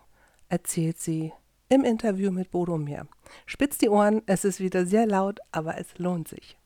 erzählt 0.48 0.98
sie 0.98 1.32
im 1.68 1.84
Interview 1.84 2.30
mit 2.30 2.50
Bodo 2.50 2.78
Meer. 2.78 3.06
Spitzt 3.44 3.82
die 3.82 3.88
Ohren, 3.88 4.22
es 4.26 4.44
ist 4.44 4.60
wieder 4.60 4.86
sehr 4.86 5.06
laut, 5.06 5.40
aber 5.52 5.78
es 5.78 5.98
lohnt 5.98 6.28
sich. 6.28 6.56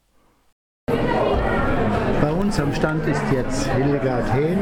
Uns 2.51 2.59
am 2.59 2.75
Stand 2.75 3.07
ist 3.07 3.23
jetzt 3.33 3.71
Hildegard 3.77 4.25
Hehn 4.35 4.59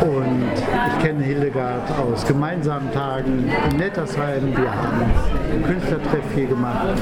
und 0.00 0.52
ich 0.54 1.04
kenne 1.04 1.22
Hildegard 1.22 1.82
aus 1.98 2.26
gemeinsamen 2.26 2.90
Tagen 2.94 3.52
in 3.70 3.76
Nettersheim. 3.76 4.56
Wir 4.56 4.74
haben 4.74 5.02
einen 5.52 5.64
Künstlertreff 5.64 6.24
hier 6.34 6.46
gemacht 6.46 6.96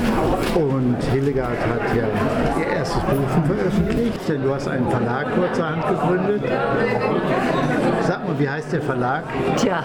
und 0.57 0.97
Hildegard 1.13 1.57
hat 1.57 1.97
ja 1.97 2.09
ihr 2.59 2.67
erstes 2.67 3.01
Buch 3.01 3.47
veröffentlicht, 3.47 4.29
denn 4.29 4.43
du 4.43 4.53
hast 4.53 4.67
einen 4.67 4.91
Verlag 4.91 5.37
kurzerhand 5.37 5.87
gegründet. 5.87 6.51
Sag 8.07 8.27
mal, 8.27 8.39
wie 8.39 8.49
heißt 8.49 8.73
der 8.73 8.83
Verlag? 8.83 9.25
Tja, 9.57 9.85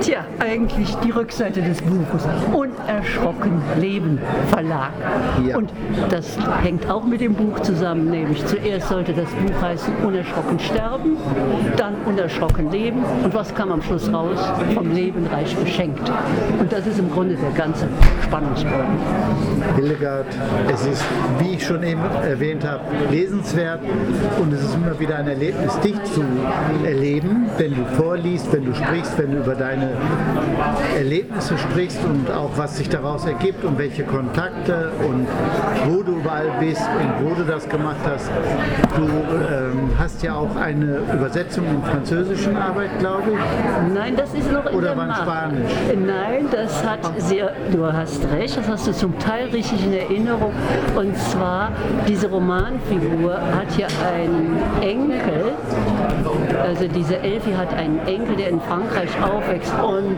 tja, 0.00 0.24
eigentlich 0.38 0.94
die 0.96 1.10
Rückseite 1.10 1.60
des 1.60 1.82
Buches. 1.82 2.26
Unerschrocken 2.52 3.62
Leben 3.78 4.18
Verlag. 4.48 4.92
Ja. 5.46 5.56
Und 5.58 5.70
das 6.10 6.38
hängt 6.62 6.88
auch 6.90 7.04
mit 7.04 7.20
dem 7.20 7.34
Buch 7.34 7.60
zusammen, 7.60 8.10
nämlich 8.10 8.44
zuerst 8.46 8.88
sollte 8.88 9.12
das 9.12 9.28
Buch 9.30 9.62
heißen 9.62 9.94
Unerschrocken 10.04 10.58
sterben, 10.58 11.16
dann 11.76 11.94
Unerschrocken 12.06 12.70
leben 12.70 13.04
und 13.22 13.34
was 13.34 13.54
kam 13.54 13.70
am 13.70 13.82
Schluss 13.82 14.12
raus? 14.12 14.38
Vom 14.74 14.92
Leben 14.92 15.26
reich 15.26 15.54
beschenkt. 15.56 16.10
Und 16.58 16.72
das 16.72 16.86
ist 16.86 16.98
im 16.98 17.10
Grunde 17.10 17.34
der 17.34 17.50
ganze 17.50 17.86
Spannungsbogen. 18.24 18.98
Hildegard, 19.76 20.26
es 20.72 20.86
ist, 20.86 21.04
wie 21.38 21.54
ich 21.54 21.66
schon 21.66 21.82
eben 21.82 22.02
erwähnt 22.22 22.64
habe, 22.66 22.82
lesenswert 23.10 23.80
und 24.40 24.52
es 24.52 24.62
ist 24.62 24.74
immer 24.74 24.98
wieder 24.98 25.16
ein 25.16 25.28
Erlebnis, 25.28 25.78
dich 25.80 26.02
zu 26.04 26.22
erleben, 26.84 27.41
wenn 27.58 27.74
du 27.74 27.84
vorliest, 27.96 28.52
wenn 28.52 28.64
du 28.64 28.74
sprichst, 28.74 29.18
wenn 29.18 29.32
du 29.32 29.38
über 29.38 29.54
deine 29.54 29.90
Erlebnisse 30.96 31.56
sprichst 31.58 31.98
und 32.04 32.30
auch 32.30 32.50
was 32.56 32.76
sich 32.76 32.88
daraus 32.88 33.24
ergibt 33.26 33.64
und 33.64 33.78
welche 33.78 34.04
Kontakte 34.04 34.90
und 35.06 35.26
wo 35.88 36.02
du 36.02 36.16
überall 36.16 36.50
bist 36.60 36.82
und 36.82 37.26
wo 37.26 37.34
du 37.34 37.44
das 37.44 37.68
gemacht 37.68 37.96
hast. 38.04 38.30
Du 38.96 39.04
ähm, 39.04 39.90
hast 39.98 40.22
ja 40.22 40.34
auch 40.34 40.54
eine 40.56 41.00
Übersetzung 41.12 41.64
in 41.66 41.82
französischen 41.82 42.56
Arbeit, 42.56 42.98
glaube 42.98 43.32
ich. 43.32 43.94
Nein, 43.94 44.16
das 44.16 44.32
ist 44.34 44.50
noch 44.52 44.66
in 44.66 44.76
Oder 44.76 44.96
war 44.96 45.14
Spanisch? 45.14 45.72
Nein, 46.06 46.46
das 46.50 46.84
hat 46.86 47.00
sehr, 47.20 47.52
du 47.70 47.92
hast 47.92 48.20
recht, 48.32 48.56
das 48.56 48.68
hast 48.68 48.86
du 48.86 48.92
zum 48.92 49.18
Teil 49.18 49.48
richtig 49.48 49.84
in 49.84 49.92
Erinnerung. 49.94 50.52
Und 50.94 51.16
zwar, 51.16 51.72
diese 52.08 52.28
Romanfigur 52.30 53.34
hat 53.34 53.76
ja 53.76 53.86
einen 54.14 54.58
Enkel, 54.80 55.52
also 56.62 56.88
diese 56.88 57.18
Elfie 57.32 57.54
hat 57.56 57.72
einen 57.72 57.98
Enkel, 58.06 58.36
der 58.36 58.48
in 58.50 58.60
Frankreich 58.60 59.08
aufwächst 59.22 59.72
und 59.82 60.16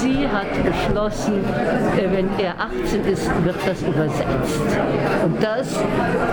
sie 0.00 0.26
hat 0.26 0.46
beschlossen, 0.64 1.44
äh, 1.44 2.10
wenn 2.10 2.28
er 2.38 2.54
18 2.58 3.04
ist, 3.04 3.30
wird 3.44 3.56
das 3.66 3.82
übersetzt. 3.82 4.60
Und 5.24 5.42
das 5.42 5.76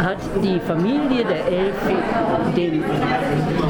hat 0.01 0.17
die 0.41 0.59
Familie 0.61 1.25
der 1.25 1.45
Elfie 1.47 2.01
dem 2.55 2.83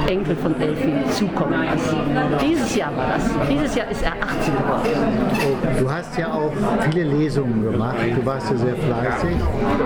Enkel 0.08 0.36
von 0.36 0.60
Elfie 0.62 1.10
zukommen 1.12 1.63
lassen. 1.65 1.98
Dieses 2.41 2.75
Jahr 2.75 2.96
war 2.96 3.13
das. 3.15 3.48
Dieses 3.50 3.75
Jahr 3.75 3.89
ist 3.89 4.03
er 4.03 4.13
18 4.13 4.53
geworden. 4.58 5.80
Du 5.80 5.91
hast 5.91 6.18
ja 6.18 6.32
auch 6.32 6.51
viele 6.89 7.06
Lesungen 7.06 7.63
gemacht. 7.72 7.96
Du 8.15 8.25
warst 8.25 8.51
ja 8.51 8.58
sehr 8.58 8.75
fleißig. 8.75 9.38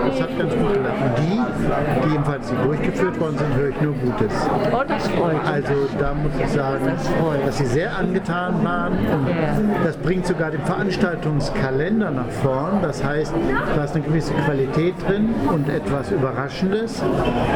Das 0.08 0.20
hat 0.20 0.38
ganz 0.38 0.54
gut 0.54 0.72
geklappt. 0.74 1.00
Und 1.02 1.18
die, 1.18 2.04
die 2.04 2.10
jedenfalls 2.12 2.52
durchgeführt 2.64 3.20
worden 3.20 3.38
sind, 3.38 3.54
höre 3.54 3.68
ich 3.70 3.80
nur 3.80 3.94
Gutes. 3.94 4.32
Oh, 4.72 4.82
das 4.86 5.08
freut 5.08 5.34
mich. 5.34 5.52
Also 5.52 5.74
da 5.98 6.14
muss 6.14 6.32
ich 6.42 6.48
sagen, 6.48 6.65
das 6.72 7.46
dass 7.46 7.58
sie 7.58 7.66
sehr 7.66 7.96
angetan 7.96 8.64
waren. 8.64 8.92
Und 8.92 9.84
das 9.84 9.96
bringt 9.96 10.26
sogar 10.26 10.50
den 10.50 10.60
Veranstaltungskalender 10.62 12.10
nach 12.10 12.28
vorn. 12.42 12.80
Das 12.82 13.04
heißt, 13.04 13.32
da 13.74 13.84
ist 13.84 13.94
eine 13.94 14.04
gewisse 14.04 14.32
Qualität 14.34 14.94
drin 15.06 15.34
und 15.52 15.68
etwas 15.68 16.10
Überraschendes. 16.10 17.02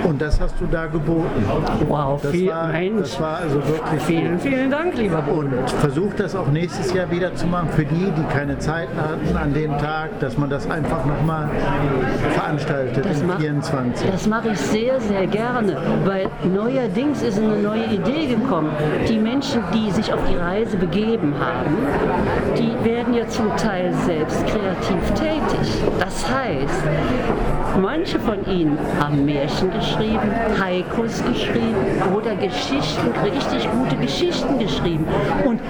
Und 0.05 0.21
das 0.21 0.41
hast 0.41 0.55
du 0.61 0.67
da 0.67 0.87
geboten. 0.87 1.45
Wow, 1.89 2.21
das 2.23 2.31
viel, 2.31 2.51
war, 2.51 2.69
Mensch. 2.69 3.01
Das 3.01 3.21
war 3.21 3.39
also 3.39 3.57
wirklich 3.57 4.03
Vielen, 4.03 4.33
gut. 4.33 4.43
vielen 4.43 4.71
Dank, 4.71 4.97
lieber 4.97 5.23
Bruder. 5.23 5.59
Und 5.59 5.71
versuch 5.71 6.13
das 6.17 6.35
auch 6.37 6.49
nächstes 6.49 6.93
Jahr 6.93 7.11
wieder 7.11 7.35
zu 7.35 7.47
machen. 7.47 7.69
Für 7.71 7.85
die, 7.85 8.11
die 8.11 8.25
keine 8.33 8.59
Zeit 8.59 8.89
hatten 8.97 9.37
an 9.37 9.53
dem 9.55 9.77
Tag, 9.79 10.19
dass 10.21 10.37
man 10.39 10.51
das 10.51 10.69
einfach 10.71 11.05
nochmal 11.05 11.49
veranstaltet 12.33 13.05
das 13.05 13.21
im 13.21 13.31
24. 13.39 14.11
Das 14.11 14.27
mache 14.27 14.51
ich 14.51 14.59
sehr, 14.59 15.01
sehr 15.01 15.27
gerne, 15.27 15.77
weil 16.05 16.29
neuerdings 16.45 17.23
ist 17.23 17.39
eine 17.39 17.57
neue 17.57 17.85
Idee 17.85 18.27
gekommen. 18.27 18.71
Die 19.09 19.19
Menschen, 19.19 19.63
die 19.75 19.91
sich 19.91 20.13
auf 20.13 20.21
die 20.31 20.37
Reise 20.37 20.77
begeben 20.77 21.35
haben, 21.39 21.77
die 22.57 22.85
werden 22.85 23.15
ja 23.15 23.27
zum 23.29 23.57
Teil 23.57 23.93
selbst 24.07 24.47
kreativ 24.47 25.11
tätig. 25.15 25.83
Das 25.99 26.29
heißt, 26.31 26.85
manche 27.81 28.19
von 28.21 28.47
ihnen 28.47 28.79
haben 29.01 29.25
Märchen 29.25 29.71
geschrieben, 29.73 30.31
Haikus 30.61 31.23
geschrieben 31.25 31.77
oder 32.15 32.35
Geschichten, 32.37 33.09
richtig 33.25 33.69
gute 33.71 33.97
Geschichten 33.97 34.59
geschrieben. 34.59 35.07
Und 35.45 35.61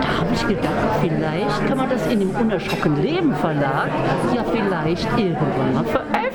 da 0.00 0.20
habe 0.20 0.34
ich 0.34 0.46
gedacht, 0.46 1.00
vielleicht 1.00 1.66
kann 1.68 1.78
man 1.78 1.88
das 1.88 2.06
in 2.08 2.20
dem 2.20 2.30
Unerschrocken 2.30 3.02
Leben 3.02 3.34
Verlag 3.34 3.90
ja 4.34 4.44
vielleicht 4.44 5.08
irgendwann 5.16 5.74
mal 5.74 5.84
veröffentlichen. 5.84 6.25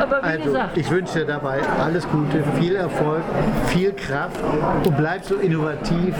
Aber 0.00 0.22
wie 0.22 0.26
also, 0.26 0.44
gesagt, 0.44 0.76
ich 0.76 0.90
wünsche 0.90 1.18
dir 1.20 1.24
dabei 1.24 1.60
alles 1.62 2.08
Gute, 2.08 2.44
viel 2.60 2.76
Erfolg, 2.76 3.22
viel 3.66 3.92
Kraft 3.92 4.40
und 4.84 4.96
bleib 4.96 5.24
so 5.24 5.36
innovativ 5.36 6.14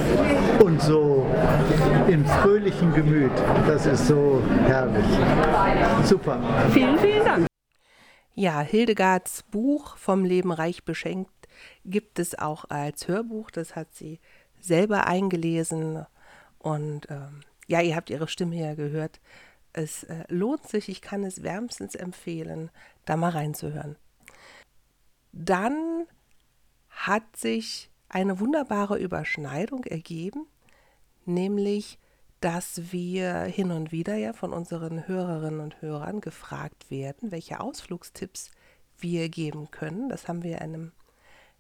und 0.59 0.83
so 0.83 1.27
im 2.09 2.25
fröhlichen 2.25 2.93
Gemüt. 2.93 3.33
Das 3.67 3.87
ist 3.87 4.09
so 4.09 4.43
herrlich. 4.67 5.05
Super. 6.05 6.41
Vielen, 6.73 6.99
vielen 6.99 7.25
Dank. 7.25 7.47
Ja, 8.35 8.61
Hildegards 8.61 9.43
Buch 9.51 9.97
Vom 9.97 10.25
Leben 10.25 10.53
reich 10.53 10.85
beschenkt 10.85 11.31
gibt 11.85 12.19
es 12.19 12.39
auch 12.39 12.65
als 12.69 13.09
Hörbuch. 13.09 13.51
Das 13.51 13.77
hat 13.77 13.95
sie 13.95 14.21
selber 14.61 15.07
eingelesen. 15.07 16.05
Und 16.59 17.07
ähm, 17.11 17.41
ja, 17.67 17.81
ihr 17.81 17.97
habt 17.97 18.11
ihre 18.11 18.29
Stimme 18.29 18.57
ja 18.57 18.75
gehört. 18.75 19.21
Es 19.79 20.03
äh, 20.03 20.25
lohnt 20.29 20.67
sich, 20.67 20.89
ich 20.89 21.01
kann 21.01 21.23
es 21.23 21.45
wärmstens 21.45 21.95
empfehlen, 21.95 22.71
da 23.05 23.17
mal 23.17 23.31
reinzuhören. 23.31 23.95
Dann 25.31 26.05
hat 26.89 27.37
sich 27.37 27.89
eine 28.09 28.41
wunderbare 28.41 28.99
Überschneidung 28.99 29.85
ergeben, 29.85 30.47
nämlich 31.27 32.01
dass 32.41 32.93
wir 32.93 33.43
hin 33.43 33.71
und 33.71 33.93
wieder 33.93 34.17
ja 34.17 34.33
von 34.33 34.53
unseren 34.53 35.07
Hörerinnen 35.07 35.61
und 35.61 35.81
Hörern 35.81 36.21
gefragt 36.21 36.91
werden, 36.91 37.31
welche 37.31 37.61
Ausflugstipps 37.61 38.51
wir 38.99 39.29
geben 39.29 39.71
können. 39.71 40.09
Das 40.09 40.27
haben 40.27 40.43
wir 40.43 40.57
in, 40.57 40.63
einem, 40.63 40.93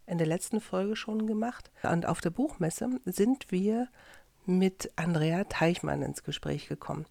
in 0.06 0.18
der 0.18 0.26
letzten 0.26 0.60
Folge 0.60 0.96
schon 0.96 1.26
gemacht. 1.26 1.70
Und 1.84 2.06
auf 2.06 2.20
der 2.20 2.30
Buchmesse 2.30 3.00
sind 3.04 3.50
wir 3.50 3.88
mit 4.48 4.90
Andrea 4.96 5.44
Teichmann 5.44 6.02
ins 6.02 6.22
Gespräch 6.24 6.68
gekommen. 6.68 7.06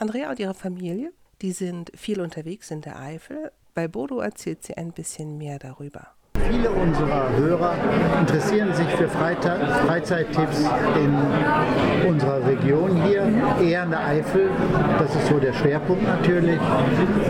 Andrea 0.00 0.30
und 0.30 0.38
ihre 0.38 0.54
Familie, 0.54 1.12
die 1.42 1.52
sind 1.52 1.92
viel 1.94 2.20
unterwegs 2.20 2.70
in 2.70 2.80
der 2.80 2.98
Eifel. 2.98 3.52
Bei 3.74 3.88
Bodo 3.88 4.20
erzählt 4.20 4.62
sie 4.62 4.76
ein 4.76 4.92
bisschen 4.92 5.36
mehr 5.38 5.58
darüber. 5.58 6.13
Viele 6.54 6.70
unserer 6.70 7.30
Hörer 7.36 7.74
interessieren 8.20 8.72
sich 8.74 8.88
für 8.88 9.08
Freizeittipps 9.08 10.64
in 10.96 11.16
unserer 12.08 12.46
Region 12.46 13.02
hier, 13.04 13.24
eher 13.62 13.84
in 13.84 13.90
der 13.90 14.06
Eifel. 14.06 14.50
Das 14.98 15.14
ist 15.14 15.28
so 15.28 15.38
der 15.38 15.52
Schwerpunkt 15.52 16.04
natürlich, 16.04 16.60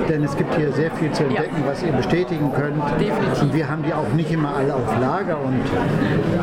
denn 0.08 0.24
es 0.24 0.36
gibt 0.36 0.54
hier 0.56 0.72
sehr 0.72 0.90
viel 0.92 1.10
zu 1.12 1.24
entdecken, 1.24 1.62
ja. 1.64 1.70
was 1.70 1.82
ihr 1.82 1.92
bestätigen 1.92 2.52
könnt. 2.52 2.82
Definitiv. 3.00 3.42
Und 3.42 3.54
wir 3.54 3.68
haben 3.68 3.82
die 3.82 3.94
auch 3.94 4.08
nicht 4.14 4.30
immer 4.30 4.56
alle 4.56 4.74
auf 4.74 5.00
Lager. 5.00 5.38
Und 5.40 5.62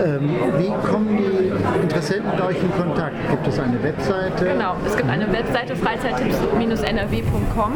ähm, 0.03 0.30
wie 0.58 0.72
kommen 0.89 1.18
die 1.18 1.51
Interessenten 1.82 2.32
mit 2.32 2.41
euch 2.41 2.58
in 2.62 2.72
Kontakt? 2.72 3.15
Gibt 3.30 3.48
es 3.48 3.60
eine 3.60 3.84
Webseite? 3.84 4.46
Genau, 4.46 4.75
es 4.86 4.96
gibt 4.96 5.10
eine 5.10 5.32
Webseite 5.32 5.75
freizeittipps-nrw.com 5.75 7.72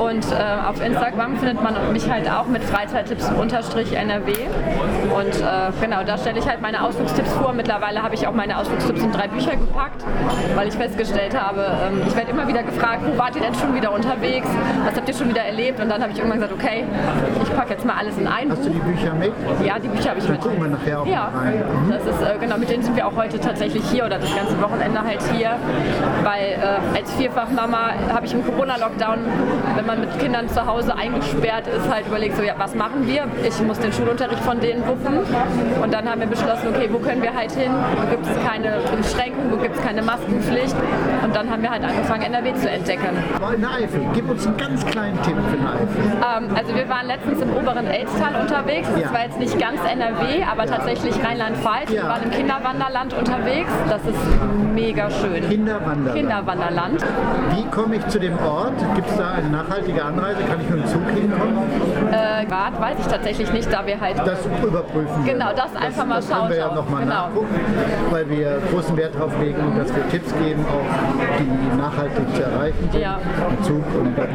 und 0.00 0.24
äh, 0.32 0.36
auf 0.68 0.84
Instagram 0.84 1.36
findet 1.36 1.62
man 1.62 1.92
mich 1.92 2.10
halt 2.10 2.30
auch 2.30 2.46
mit 2.46 2.62
Freizeittipps 2.64 3.30
unterstrich 3.40 3.83
NRW. 3.92 4.32
Und 5.14 5.34
äh, 5.40 5.70
genau, 5.80 6.02
da 6.04 6.16
stelle 6.18 6.38
ich 6.38 6.48
halt 6.48 6.60
meine 6.62 6.82
Ausflugstipps 6.82 7.32
vor. 7.34 7.52
Mittlerweile 7.52 8.02
habe 8.02 8.14
ich 8.14 8.26
auch 8.26 8.32
meine 8.32 8.58
Ausflugstipps 8.58 9.02
in 9.02 9.12
drei 9.12 9.28
Bücher 9.28 9.52
gepackt, 9.56 10.04
weil 10.54 10.68
ich 10.68 10.74
festgestellt 10.74 11.38
habe, 11.38 11.66
ähm, 11.86 12.02
ich 12.06 12.16
werde 12.16 12.30
immer 12.30 12.46
wieder 12.48 12.62
gefragt, 12.62 13.02
wo 13.04 13.16
wart 13.18 13.36
ihr 13.36 13.42
denn 13.42 13.54
schon 13.54 13.74
wieder 13.74 13.92
unterwegs? 13.92 14.48
Was 14.84 14.96
habt 14.96 15.08
ihr 15.08 15.14
schon 15.14 15.28
wieder 15.28 15.42
erlebt? 15.42 15.80
Und 15.80 15.88
dann 15.90 16.00
habe 16.02 16.12
ich 16.12 16.18
irgendwann 16.18 16.40
gesagt, 16.40 16.54
okay, 16.60 16.84
ich 17.42 17.54
packe 17.56 17.70
jetzt 17.74 17.84
mal 17.84 17.94
alles 17.98 18.16
in 18.18 18.26
ein 18.26 18.50
Hast 18.50 18.58
Buch. 18.62 18.66
du 18.66 18.70
die 18.72 18.78
Bücher 18.80 19.14
mit? 19.14 19.32
Ja, 19.64 19.78
die 19.78 19.88
Bücher 19.88 20.10
habe 20.10 20.18
ich 20.18 20.24
Dann 20.24 20.32
mit. 20.34 20.40
gucken 20.42 20.62
wir 20.62 20.68
nachher 20.70 21.00
auch 21.00 21.06
Ja, 21.06 21.30
rein. 21.34 21.62
Mhm. 21.86 21.90
das 21.90 22.04
ist 22.06 22.22
äh, 22.22 22.38
genau, 22.40 22.56
mit 22.58 22.70
denen 22.70 22.82
sind 22.82 22.96
wir 22.96 23.06
auch 23.06 23.16
heute 23.16 23.38
tatsächlich 23.38 23.82
hier 23.90 24.04
oder 24.06 24.18
das 24.18 24.34
ganze 24.34 24.60
Wochenende 24.60 25.00
halt 25.02 25.20
hier, 25.32 25.50
weil 26.22 26.52
äh, 26.52 26.96
als 26.98 27.12
Vierfachmama 27.14 27.92
habe 28.12 28.26
ich 28.26 28.32
im 28.34 28.44
Corona-Lockdown, 28.44 29.18
wenn 29.76 29.86
man 29.86 30.00
mit 30.00 30.18
Kindern 30.18 30.48
zu 30.48 30.64
Hause 30.66 30.94
eingesperrt 30.96 31.66
ist, 31.66 31.88
halt 31.92 32.06
überlegt, 32.06 32.36
so 32.36 32.42
ja, 32.42 32.54
was 32.58 32.74
machen 32.74 33.06
wir? 33.06 33.24
Ich 33.46 33.60
muss 33.62 33.73
den 33.78 33.92
Schulunterricht 33.92 34.42
von 34.42 34.60
denen 34.60 34.86
wuppen 34.86 35.18
und 35.82 35.92
dann 35.92 36.08
haben 36.08 36.20
wir 36.20 36.26
beschlossen, 36.28 36.68
okay, 36.74 36.88
wo 36.92 36.98
können 36.98 37.22
wir 37.22 37.34
halt 37.34 37.52
hin? 37.52 37.70
Wo 37.96 38.10
gibt 38.10 38.26
es 38.26 38.32
keine 38.46 38.78
Beschränkungen, 38.96 39.50
wo 39.52 39.56
gibt 39.56 39.76
es 39.76 39.82
keine 39.82 40.02
Maskenpflicht? 40.02 40.76
Und 41.24 41.34
dann 41.34 41.50
haben 41.50 41.62
wir 41.62 41.70
halt 41.70 41.84
angefangen, 41.84 42.22
NRW 42.22 42.54
zu 42.54 42.70
entdecken. 42.70 43.08
In 43.54 43.60
der 43.60 43.70
Eifel, 43.70 44.00
gib 44.14 44.28
uns 44.30 44.46
einen 44.46 44.56
ganz 44.56 44.84
kleinen 44.86 45.20
Tipp 45.22 45.36
für 45.50 45.56
den 45.56 45.66
Eifel. 45.66 46.48
Ähm, 46.48 46.56
also 46.56 46.74
wir 46.74 46.88
waren 46.88 47.06
letztens 47.06 47.40
im 47.42 47.50
oberen 47.56 47.86
Elztal 47.86 48.40
unterwegs. 48.40 48.88
Das 48.92 49.02
Ja. 49.02 49.12
war 49.12 49.24
jetzt 49.24 49.38
nicht 49.38 49.58
ganz 49.58 49.80
NRW, 49.80 50.44
aber 50.50 50.66
tatsächlich 50.66 51.14
Rheinland-Pfalz. 51.24 51.90
Wir 51.90 51.96
Ja. 52.02 52.08
waren 52.08 52.22
im 52.24 52.30
Kinderwanderland 52.30 53.14
unterwegs. 53.14 53.70
Das 53.88 54.02
ist 54.02 54.18
mega 54.74 55.10
schön. 55.10 55.48
Kinderwanderland. 55.48 56.16
Kinderwanderland. 56.16 57.04
Wie 57.54 57.64
komme 57.70 57.96
ich 57.96 58.06
zu 58.08 58.18
dem 58.18 58.36
Ort? 58.38 58.72
Gibt 58.94 59.08
es 59.08 59.16
da 59.16 59.32
eine 59.32 59.48
nachhaltige 59.48 60.04
Anreise? 60.04 60.42
Kann 60.48 60.60
ich 60.60 60.68
mit 60.70 60.84
dem 60.84 60.86
Zug 60.86 61.02
hinkommen? 61.14 61.58
Äh, 62.12 62.44
weiß 62.80 62.96
ich 63.00 63.06
tatsächlich 63.06 63.52
nicht, 63.52 63.63
da 63.68 63.86
wir 63.86 64.00
halt 64.00 64.18
Das 64.18 64.38
überprüfen. 64.62 65.24
Genau, 65.24 65.50
das 65.54 65.74
einfach 65.76 66.06
mal 66.06 66.16
das 66.16 66.28
können 66.28 66.48
wir 66.50 66.56
ja 66.56 66.64
schauen. 66.66 66.74
nochmal 66.76 67.02
Genau. 67.02 67.14
nachgucken, 67.14 67.54
weil 68.10 68.28
wir 68.30 68.58
großen 68.70 68.96
Wert 68.96 69.14
darauf 69.14 69.32
legen, 69.40 69.58
dass 69.78 69.94
wir 69.94 70.08
Tipps 70.08 70.32
geben, 70.42 70.64
auch 70.66 71.38
die 71.38 71.76
nachhaltig 71.76 72.34
zu 72.34 72.42
erreichen 72.42 72.88
sind. 72.92 73.00
Ja. 73.02 73.18
Mit 73.50 73.64
Zug 73.64 73.82
und 73.98 74.16
mit 74.16 74.28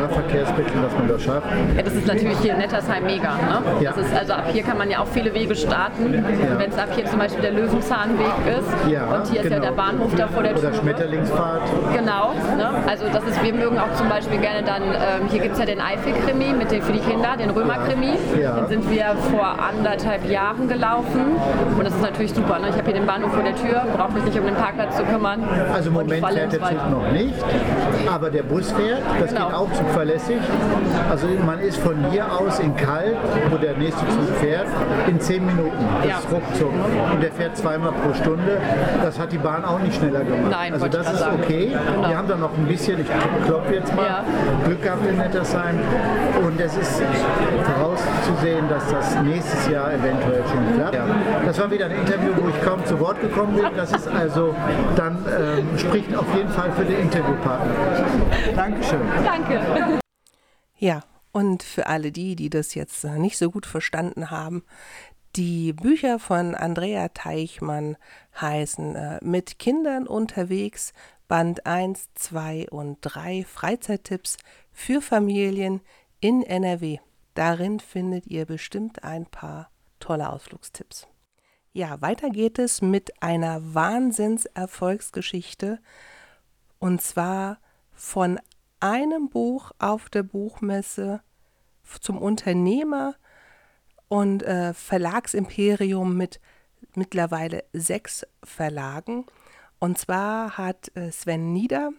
Nahverkehrsmitteln, 0.00 0.82
dass 0.82 0.92
man 0.94 1.08
das 1.08 1.22
schafft. 1.22 1.46
Ja, 1.76 1.82
das 1.82 1.94
ist 1.94 2.06
natürlich 2.06 2.38
hier 2.38 2.52
in 2.52 2.58
Nettersheim 2.58 3.04
mega. 3.04 3.30
Ne? 3.34 3.62
Ja. 3.80 3.92
Das 3.92 4.06
ist, 4.06 4.14
also 4.16 4.32
ab 4.34 4.44
hier 4.52 4.62
kann 4.62 4.78
man 4.78 4.90
ja 4.90 5.00
auch 5.00 5.06
viele 5.06 5.32
Wege 5.34 5.54
starten. 5.54 6.04
Und 6.06 6.12
Wenn 6.58 6.70
es 6.70 6.78
ab 6.78 6.88
hier 6.94 7.04
zum 7.06 7.18
Beispiel 7.18 7.42
der 7.42 7.52
Löwenzahnweg 7.52 8.26
ist 8.58 8.90
Ja, 8.92 9.04
und 9.06 9.26
hier 9.28 9.40
ist 9.42 9.50
ja 9.50 9.56
genau. 9.58 9.62
der 9.70 9.72
Bahnhof 9.72 10.14
da 10.16 10.28
vor 10.28 10.42
der 10.42 10.54
Tür. 10.54 10.68
Oder 10.68 10.74
Schmetterlingsfahrt. 10.78 11.62
Genau, 11.94 12.32
ne? 12.56 12.70
also 12.88 13.04
das 13.12 13.24
ist, 13.24 13.42
wir 13.42 13.54
mögen 13.54 13.78
auch 13.78 13.92
zum 13.94 14.08
Beispiel 14.08 14.38
gerne 14.38 14.62
dann, 14.62 14.82
ähm, 14.82 15.28
hier 15.30 15.40
gibt 15.40 15.54
es 15.54 15.58
ja 15.58 15.66
den 15.66 15.80
Eifel-Krimi 15.80 16.52
mit 16.58 16.70
den, 16.70 16.82
für 16.82 16.92
die 16.92 17.00
Kinder, 17.00 17.36
den 17.38 17.50
Römer-Krimi. 17.50 18.12
Ja. 18.40 18.63
Den 18.70 18.82
sind 18.82 18.90
wir 18.90 19.04
vor 19.30 19.56
anderthalb 19.60 20.28
Jahren 20.28 20.68
gelaufen 20.68 21.36
und 21.76 21.84
das 21.84 21.94
ist 21.94 22.02
natürlich 22.02 22.32
super. 22.32 22.58
Ne? 22.58 22.68
Ich 22.70 22.74
habe 22.76 22.84
hier 22.84 22.94
den 22.94 23.06
Bahnhof 23.06 23.32
vor 23.32 23.42
der 23.42 23.54
Tür, 23.56 23.82
brauche 23.96 24.12
mich 24.12 24.24
nicht 24.24 24.38
um 24.38 24.46
den 24.46 24.54
Parkplatz 24.54 24.96
zu 24.96 25.02
kümmern. 25.04 25.42
Also 25.72 25.88
im 25.88 25.94
Moment 25.94 26.26
fährt 26.26 26.52
der 26.52 26.60
Zug 26.62 26.90
noch 26.90 27.10
nicht, 27.12 27.34
aber 28.12 28.30
der 28.30 28.42
Bus 28.42 28.72
fährt. 28.72 29.00
Das 29.20 29.30
Genau. 29.34 29.46
geht 29.46 29.54
auch 29.56 29.72
zuverlässig. 29.72 30.36
Also 31.10 31.26
man 31.44 31.60
ist 31.60 31.76
von 31.78 31.94
hier 32.10 32.24
aus 32.32 32.58
in 32.58 32.74
Kalk, 32.76 33.16
wo 33.50 33.56
der 33.56 33.76
nächste 33.76 34.06
Zug 34.08 34.28
fährt, 34.40 34.66
in 35.08 35.20
zehn 35.20 35.44
Minuten. 35.44 35.72
Das 36.02 36.10
Ja. 36.10 36.18
ist 36.18 36.30
ruckzuck. 36.32 36.72
Und 37.12 37.22
der 37.22 37.32
fährt 37.32 37.56
zweimal 37.56 37.92
pro 37.92 38.14
Stunde. 38.14 38.60
Das 39.02 39.18
hat 39.18 39.32
die 39.32 39.38
Bahn 39.38 39.64
auch 39.64 39.78
nicht 39.80 39.94
schneller 39.96 40.20
gemacht. 40.24 40.50
Nein, 40.50 40.72
also 40.72 40.88
das 40.88 41.12
ist 41.12 41.18
sagen. 41.20 41.38
okay. 41.42 41.72
Genau. 41.94 42.08
Wir 42.08 42.16
haben 42.16 42.28
da 42.28 42.36
noch 42.36 42.50
ein 42.56 42.66
bisschen, 42.66 43.00
ich 43.00 43.06
klopfe 43.46 43.74
jetzt 43.74 43.94
mal, 43.94 44.04
Ja. 44.06 44.24
Glück 44.64 44.82
gehabt 44.82 45.06
in 45.06 45.16
Nettersheim. 45.18 45.78
Und 46.44 46.60
es 46.60 46.76
ist 46.76 47.02
vorauszusehen, 47.76 48.53
dass 48.68 48.90
das 48.90 49.22
nächstes 49.22 49.68
Jahr 49.68 49.92
eventuell 49.92 50.42
schon 50.48 50.74
klappt. 50.74 50.98
Das 51.46 51.58
war 51.58 51.70
wieder 51.70 51.86
ein 51.86 51.92
Interview, 51.92 52.32
wo 52.36 52.48
ich 52.48 52.62
kaum 52.62 52.84
zu 52.84 52.98
Wort 53.00 53.20
gekommen 53.20 53.54
bin. 53.56 53.64
Das 53.76 53.92
ist 53.92 54.08
also 54.08 54.54
dann 54.96 55.24
ähm, 55.26 55.78
spricht 55.78 56.14
auf 56.14 56.26
jeden 56.34 56.50
Fall 56.50 56.72
für 56.72 56.84
den 56.84 57.00
Interviewpartner. 57.00 57.74
Dankeschön. 58.54 59.00
Danke. 59.24 60.00
Ja, 60.76 61.02
und 61.32 61.62
für 61.62 61.86
alle 61.86 62.12
die, 62.12 62.36
die 62.36 62.50
das 62.50 62.74
jetzt 62.74 63.04
äh, 63.04 63.18
nicht 63.18 63.38
so 63.38 63.50
gut 63.50 63.66
verstanden 63.66 64.30
haben, 64.30 64.64
die 65.36 65.72
Bücher 65.72 66.20
von 66.20 66.54
Andrea 66.54 67.08
Teichmann 67.08 67.96
heißen 68.40 68.94
äh, 68.94 69.18
Mit 69.20 69.58
Kindern 69.58 70.06
unterwegs, 70.06 70.92
Band 71.26 71.66
1, 71.66 72.10
2 72.14 72.68
und 72.70 72.98
3 73.00 73.44
Freizeittipps 73.44 74.36
für 74.72 75.00
Familien 75.00 75.80
in 76.20 76.44
NRW. 76.44 76.98
Darin 77.34 77.80
findet 77.80 78.26
ihr 78.26 78.46
bestimmt 78.46 79.04
ein 79.04 79.26
paar 79.26 79.70
tolle 80.00 80.30
Ausflugstipps. 80.30 81.06
Ja, 81.72 82.00
weiter 82.00 82.30
geht 82.30 82.58
es 82.60 82.80
mit 82.82 83.22
einer 83.22 83.74
Wahnsinnserfolgsgeschichte 83.74 85.80
und 86.78 87.02
zwar 87.02 87.58
von 87.92 88.38
einem 88.78 89.28
Buch 89.28 89.72
auf 89.78 90.08
der 90.08 90.22
Buchmesse 90.22 91.20
zum 92.00 92.18
Unternehmer 92.18 93.16
und 94.08 94.42
äh, 94.42 94.74
Verlagsimperium 94.74 96.16
mit 96.16 96.40
mittlerweile 96.94 97.64
sechs 97.72 98.26
Verlagen. 98.42 99.26
Und 99.78 99.98
zwar 99.98 100.56
hat 100.56 100.90
äh, 100.96 101.10
Sven 101.10 101.52
Nieder 101.52 101.92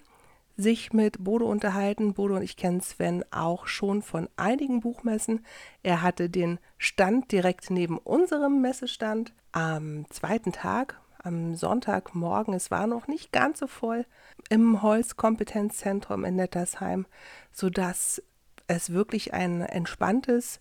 sich 0.57 0.93
mit 0.93 1.23
Bodo 1.23 1.49
unterhalten. 1.49 2.13
Bodo 2.13 2.35
und 2.35 2.41
ich 2.41 2.57
kennen 2.57 2.81
Sven 2.81 3.25
auch 3.31 3.67
schon 3.67 4.01
von 4.01 4.29
einigen 4.37 4.79
Buchmessen. 4.79 5.45
Er 5.83 6.01
hatte 6.01 6.29
den 6.29 6.59
Stand 6.77 7.31
direkt 7.31 7.69
neben 7.69 7.97
unserem 7.97 8.61
Messestand 8.61 9.33
am 9.51 10.05
zweiten 10.09 10.51
Tag, 10.51 10.99
am 11.17 11.55
Sonntagmorgen. 11.55 12.53
Es 12.53 12.71
war 12.71 12.87
noch 12.87 13.07
nicht 13.07 13.31
ganz 13.31 13.59
so 13.59 13.67
voll 13.67 14.05
im 14.49 14.81
Holzkompetenzzentrum 14.81 16.23
in 16.23 16.35
Nettersheim, 16.35 17.05
sodass 17.51 18.21
es 18.67 18.91
wirklich 18.91 19.33
ein 19.33 19.61
entspanntes 19.61 20.59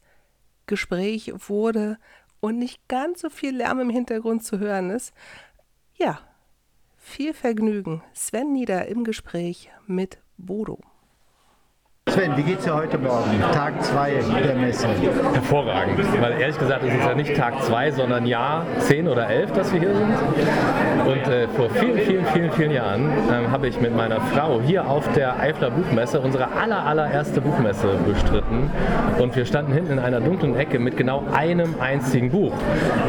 Gespräch 0.67 1.33
wurde 1.49 1.99
und 2.41 2.59
nicht 2.59 2.89
ganz 2.89 3.21
so 3.21 3.31
viel 3.31 3.57
Lärm 3.57 3.81
im 3.81 3.91
Hintergrund 3.91 4.45
zu 4.45 4.59
hören 4.59 4.91
ist. 4.91 5.15
Ja, 5.95 6.21
viel 7.05 7.35
Vergnügen. 7.35 8.03
Sven 8.15 8.53
Nieder 8.53 8.87
im 8.89 9.05
Gespräch 9.05 9.71
mit 9.87 10.19
Bodo. 10.39 10.81
Sven, 12.15 12.37
wie 12.37 12.45
geht's 12.45 12.63
dir 12.63 12.73
heute 12.73 12.97
Morgen? 12.97 13.41
Tag 13.53 13.83
2 13.83 14.13
der 14.45 14.55
Messe. 14.55 14.87
Hervorragend, 15.33 15.99
weil 16.21 16.41
ehrlich 16.41 16.57
gesagt 16.57 16.85
ist 16.85 16.95
es 16.95 17.05
ja 17.05 17.13
nicht 17.13 17.35
Tag 17.35 17.61
2, 17.65 17.91
sondern 17.91 18.25
Jahr 18.25 18.65
10 18.79 19.09
oder 19.09 19.29
11, 19.29 19.51
dass 19.51 19.73
wir 19.73 19.81
hier 19.81 19.93
sind. 19.97 20.15
Und 21.05 21.27
äh, 21.27 21.49
vor 21.49 21.69
vielen, 21.71 21.99
vielen, 21.99 22.25
vielen, 22.27 22.53
vielen 22.53 22.71
Jahren 22.71 23.11
ähm, 23.33 23.51
habe 23.51 23.67
ich 23.67 23.81
mit 23.81 23.97
meiner 23.97 24.21
Frau 24.21 24.61
hier 24.61 24.89
auf 24.89 25.11
der 25.15 25.41
Eifler 25.41 25.73
Buchmesse 25.73 26.21
unsere 26.21 26.53
aller, 26.53 26.87
allererste 26.87 27.41
Buchmesse 27.41 27.99
bestritten. 28.07 28.71
Und 29.19 29.35
wir 29.35 29.45
standen 29.45 29.73
hinten 29.73 29.95
in 29.95 29.99
einer 29.99 30.21
dunklen 30.21 30.55
Ecke 30.55 30.79
mit 30.79 30.97
genau 30.97 31.25
einem 31.33 31.75
einzigen 31.81 32.31
Buch. 32.31 32.53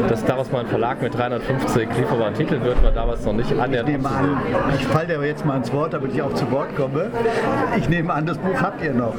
Dass 0.08 0.24
daraus 0.24 0.50
mal 0.50 0.62
ein 0.62 0.66
Verlag 0.66 1.00
mit 1.00 1.16
350 1.16 1.88
lieferbaren 1.96 2.34
Titeln 2.34 2.64
wird, 2.64 2.82
war 2.82 2.90
damals 2.90 3.24
noch 3.24 3.34
nicht 3.34 3.56
an 3.56 3.70
der 3.70 3.82
Ich 3.82 3.86
nehme 3.86 4.08
an, 4.08 4.40
ich 4.76 4.84
falle 4.88 5.06
dir 5.06 5.14
aber 5.14 5.26
jetzt 5.26 5.46
mal 5.46 5.58
ins 5.58 5.72
Wort, 5.72 5.94
damit 5.94 6.12
ich 6.12 6.20
auch 6.22 6.34
zu 6.34 6.50
Wort 6.50 6.74
komme. 6.74 7.12
Ich 7.76 7.88
nehme 7.88 8.12
an, 8.12 8.26
das 8.26 8.38
Buch 8.38 8.60
habt 8.60 8.82
ihr 8.82 8.95
noch. 8.96 9.14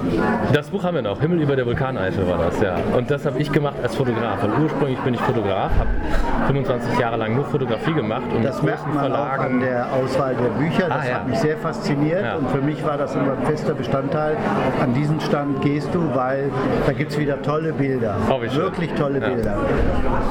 Das 0.54 0.68
Buch 0.70 0.84
haben 0.84 0.96
wir 0.96 1.02
noch. 1.02 1.20
Himmel 1.22 1.42
über 1.42 1.56
der 1.56 1.66
Vulkaneifel 1.66 2.28
war 2.28 2.38
das, 2.38 2.60
ja. 2.62 2.76
Und 2.96 3.10
das 3.10 3.26
habe 3.26 3.40
ich 3.40 3.52
gemacht 3.52 3.76
als 3.82 3.96
Fotograf. 3.96 4.44
Und 4.44 4.64
ursprünglich 4.64 5.00
bin 5.00 5.14
ich 5.14 5.22
Fotograf, 5.22 5.72
habe 5.78 5.90
25 6.48 7.00
Jahre 7.00 7.18
lang 7.18 7.36
nur 7.36 7.46
Fotografie 7.46 7.94
gemacht 7.94 8.24
und 8.36 8.44
Das 8.44 8.62
merkt 8.64 8.88
man 8.94 9.12
auch 9.14 9.20
an 9.20 9.28
Verlagen. 9.30 9.60
der 9.62 9.86
Auswahl 9.94 10.36
der 10.36 10.50
Bücher. 10.62 10.88
Das 10.90 10.98
Ah, 11.06 11.10
ja. 11.10 11.16
hat 11.16 11.28
mich 11.28 11.40
sehr 11.40 11.58
fasziniert 11.58 12.24
Ja. 12.24 12.36
und 12.36 12.50
für 12.50 12.62
mich 12.62 12.84
war 12.86 12.98
das 12.98 13.14
immer 13.16 13.32
ein 13.34 13.46
fester 13.46 13.74
Bestandteil. 13.74 14.36
An 14.82 14.94
diesen 14.94 15.20
Stand 15.22 15.62
gehst 15.62 15.94
du, 15.94 16.00
weil 16.14 16.50
da 16.86 16.94
gibt 16.94 17.12
es 17.12 17.20
wieder 17.20 17.42
tolle 17.42 17.74
Bilder. 17.74 18.16
Oh. 18.30 18.42
Wirklich 18.42 18.94
tolle 18.94 19.20
Ja. 19.20 19.28
Bilder. 19.30 19.56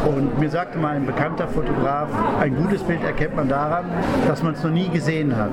Und 0.07 0.39
mir 0.39 0.49
sagte 0.51 0.79
mal 0.79 0.97
ein 0.97 1.07
bekannter 1.07 1.47
Fotograf, 1.49 2.09
ein 2.41 2.57
gutes 2.57 2.83
Bild 2.83 3.03
erkennt 3.05 3.37
man 3.37 3.49
daran, 3.49 3.85
dass 4.27 4.43
man 4.43 4.55
es 4.55 4.63
noch 4.63 4.71
nie 4.71 4.89
gesehen 4.89 5.37
hat. 5.37 5.51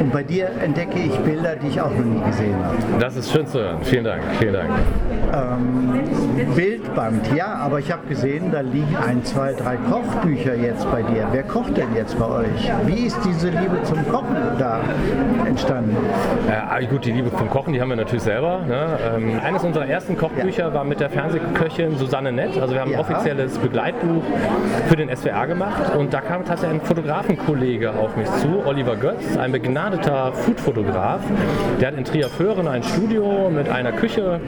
Und 0.00 0.12
bei 0.12 0.22
dir 0.22 0.48
entdecke 0.62 0.98
ich 0.98 1.16
Bilder, 1.20 1.56
die 1.56 1.68
ich 1.68 1.80
auch 1.80 1.90
noch 1.90 2.04
nie 2.04 2.20
gesehen 2.26 2.56
habe. 2.64 2.76
Das 3.00 3.07
ist 3.16 3.30
schön 3.32 3.46
zu 3.46 3.58
hören. 3.60 3.78
Vielen 3.82 4.04
Dank, 4.04 4.22
vielen 4.38 4.54
Dank. 4.54 4.70
Bildband, 6.54 7.34
ja, 7.34 7.54
aber 7.54 7.78
ich 7.80 7.90
habe 7.92 8.06
gesehen, 8.08 8.50
da 8.50 8.60
liegen 8.60 8.96
ein, 8.96 9.24
zwei, 9.24 9.52
drei 9.52 9.76
Kochbücher 9.76 10.54
jetzt 10.54 10.90
bei 10.90 11.02
dir. 11.02 11.26
Wer 11.32 11.42
kocht 11.42 11.76
denn 11.76 11.94
jetzt 11.94 12.18
bei 12.18 12.26
euch? 12.26 12.70
Wie 12.86 13.06
ist 13.06 13.18
diese 13.24 13.48
Liebe 13.50 13.82
zum 13.84 14.06
Kochen 14.08 14.36
da 14.58 14.80
entstanden? 15.46 15.96
Äh, 16.48 16.52
aber 16.70 16.82
gut, 16.86 17.04
die 17.04 17.12
Liebe 17.12 17.30
vom 17.30 17.50
Kochen, 17.50 17.72
die 17.72 17.80
haben 17.80 17.88
wir 17.90 17.96
natürlich 17.96 18.22
selber. 18.22 18.60
Ne? 18.66 18.98
Ähm, 19.16 19.40
eines 19.44 19.62
unserer 19.64 19.86
ersten 19.86 20.16
Kochbücher 20.16 20.72
war 20.74 20.84
mit 20.84 21.00
der 21.00 21.10
Fernsehköchin 21.10 21.96
Susanne 21.96 22.32
Nett. 22.32 22.58
Also 22.60 22.74
wir 22.74 22.80
haben 22.80 22.90
Ja. 22.90 22.98
ein 22.98 23.04
offizielles 23.04 23.58
Begleitbuch 23.58 24.22
für 24.88 24.96
den 24.96 25.14
SWR 25.14 25.46
gemacht 25.46 25.94
und 25.96 26.12
da 26.14 26.20
kam 26.20 26.44
tatsächlich 26.44 26.80
ein 26.80 26.86
Fotografenkollege 26.86 27.90
auf 27.92 28.16
mich 28.16 28.28
zu, 28.36 28.62
Oliver 28.66 28.96
Götz, 28.96 29.36
ein 29.36 29.52
begnadeter 29.52 30.32
Foodfotograf. 30.32 31.20
Der 31.80 31.88
hat 31.88 31.96
in 31.96 32.04
Trier-Föhren 32.04 32.66
ein 32.68 32.82
Studio 32.98 33.48
mit 33.48 33.68
einer 33.68 33.92
Küche 33.92 34.40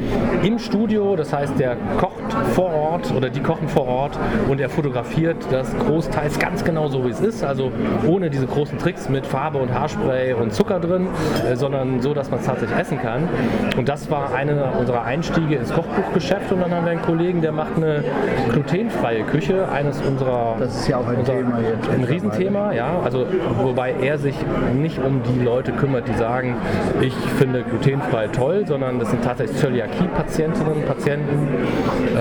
im 0.42 0.58
Studio. 0.58 1.14
Das 1.14 1.32
heißt, 1.32 1.56
der 1.60 1.76
kocht 2.00 2.19
kocht 2.30 2.46
vor 2.54 2.72
Ort 2.72 3.12
oder 3.14 3.28
die 3.28 3.40
kochen 3.40 3.68
vor 3.68 3.86
Ort 3.86 4.18
und 4.48 4.60
er 4.60 4.68
fotografiert 4.68 5.36
das 5.50 5.76
großteils 5.78 6.38
ganz 6.38 6.64
genau 6.64 6.88
so, 6.88 7.04
wie 7.04 7.10
es 7.10 7.20
ist. 7.20 7.44
Also 7.44 7.70
ohne 8.06 8.30
diese 8.30 8.46
großen 8.46 8.78
Tricks 8.78 9.08
mit 9.08 9.26
Farbe 9.26 9.58
und 9.58 9.72
Haarspray 9.72 10.32
und 10.34 10.54
Zucker 10.54 10.80
drin, 10.80 11.08
äh, 11.48 11.56
sondern 11.56 12.00
so, 12.00 12.14
dass 12.14 12.30
man 12.30 12.40
es 12.40 12.46
tatsächlich 12.46 12.78
essen 12.78 13.00
kann. 13.00 13.28
Und 13.76 13.88
das 13.88 14.10
war 14.10 14.34
einer 14.34 14.78
unserer 14.78 15.04
Einstiege 15.04 15.56
ins 15.56 15.72
Kochbuchgeschäft. 15.72 16.52
Und 16.52 16.60
dann 16.60 16.70
haben 16.72 16.84
wir 16.84 16.92
einen 16.92 17.02
Kollegen, 17.02 17.40
der 17.40 17.52
macht 17.52 17.76
eine 17.76 18.04
glutenfreie 18.52 19.24
Küche, 19.24 19.68
eines 19.70 20.00
unserer. 20.00 20.56
Das 20.58 20.80
ist 20.80 20.88
ja 20.88 20.98
auch 20.98 21.06
ein 21.06 21.16
unser, 21.16 21.34
Thema 21.34 21.60
jetzt. 21.60 21.88
Ein 21.88 22.04
Riesenthema, 22.04 22.72
ja. 22.72 23.00
Also 23.04 23.26
wobei 23.58 23.94
er 24.00 24.18
sich 24.18 24.34
nicht 24.74 24.98
um 24.98 25.22
die 25.22 25.44
Leute 25.44 25.72
kümmert, 25.72 26.08
die 26.08 26.14
sagen, 26.14 26.56
ich 27.00 27.14
finde 27.38 27.62
glutenfrei 27.62 28.28
toll, 28.28 28.66
sondern 28.66 28.98
das 28.98 29.10
sind 29.10 29.24
tatsächlich 29.24 29.58
Zöliakie-Patientinnen 29.58 30.72
und 30.72 30.86
Patienten. 30.86 31.48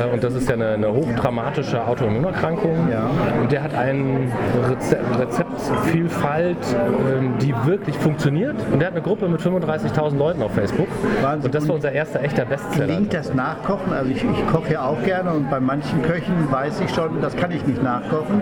Äh, 0.07 0.13
und 0.13 0.23
das 0.23 0.33
ist 0.35 0.47
ja 0.47 0.55
eine, 0.55 0.69
eine 0.69 0.91
hochdramatische 0.93 1.85
Autoimmunerkrankung. 1.85 2.89
Ja. 2.91 3.09
Und 3.41 3.51
der 3.51 3.63
hat 3.63 3.73
eine 3.75 4.27
Rezeptvielfalt, 5.19 6.57
ähm, 7.17 7.33
die 7.41 7.53
wirklich 7.65 7.97
funktioniert. 7.97 8.55
Und 8.71 8.79
der 8.79 8.88
hat 8.88 8.93
eine 8.95 9.03
Gruppe 9.03 9.27
mit 9.27 9.41
35.000 9.41 10.17
Leuten 10.17 10.41
auf 10.41 10.53
Facebook. 10.53 10.88
Wahnsinn. 11.21 11.45
Und 11.47 11.55
das 11.55 11.67
war 11.67 11.75
unser 11.75 11.91
erster 11.91 12.21
echter 12.21 12.45
Bestseller. 12.45 12.88
Gelingt 12.88 13.13
das 13.13 13.33
Nachkochen? 13.33 13.93
Also 13.93 14.12
ich, 14.12 14.23
ich 14.23 14.47
koche 14.51 14.73
ja 14.73 14.85
auch 14.85 15.01
gerne 15.03 15.31
und 15.31 15.49
bei 15.49 15.59
manchen 15.59 16.01
Köchen 16.01 16.51
weiß 16.51 16.81
ich 16.81 16.93
schon, 16.93 17.21
das 17.21 17.35
kann 17.35 17.51
ich 17.51 17.65
nicht 17.65 17.81
nachkochen. 17.83 18.41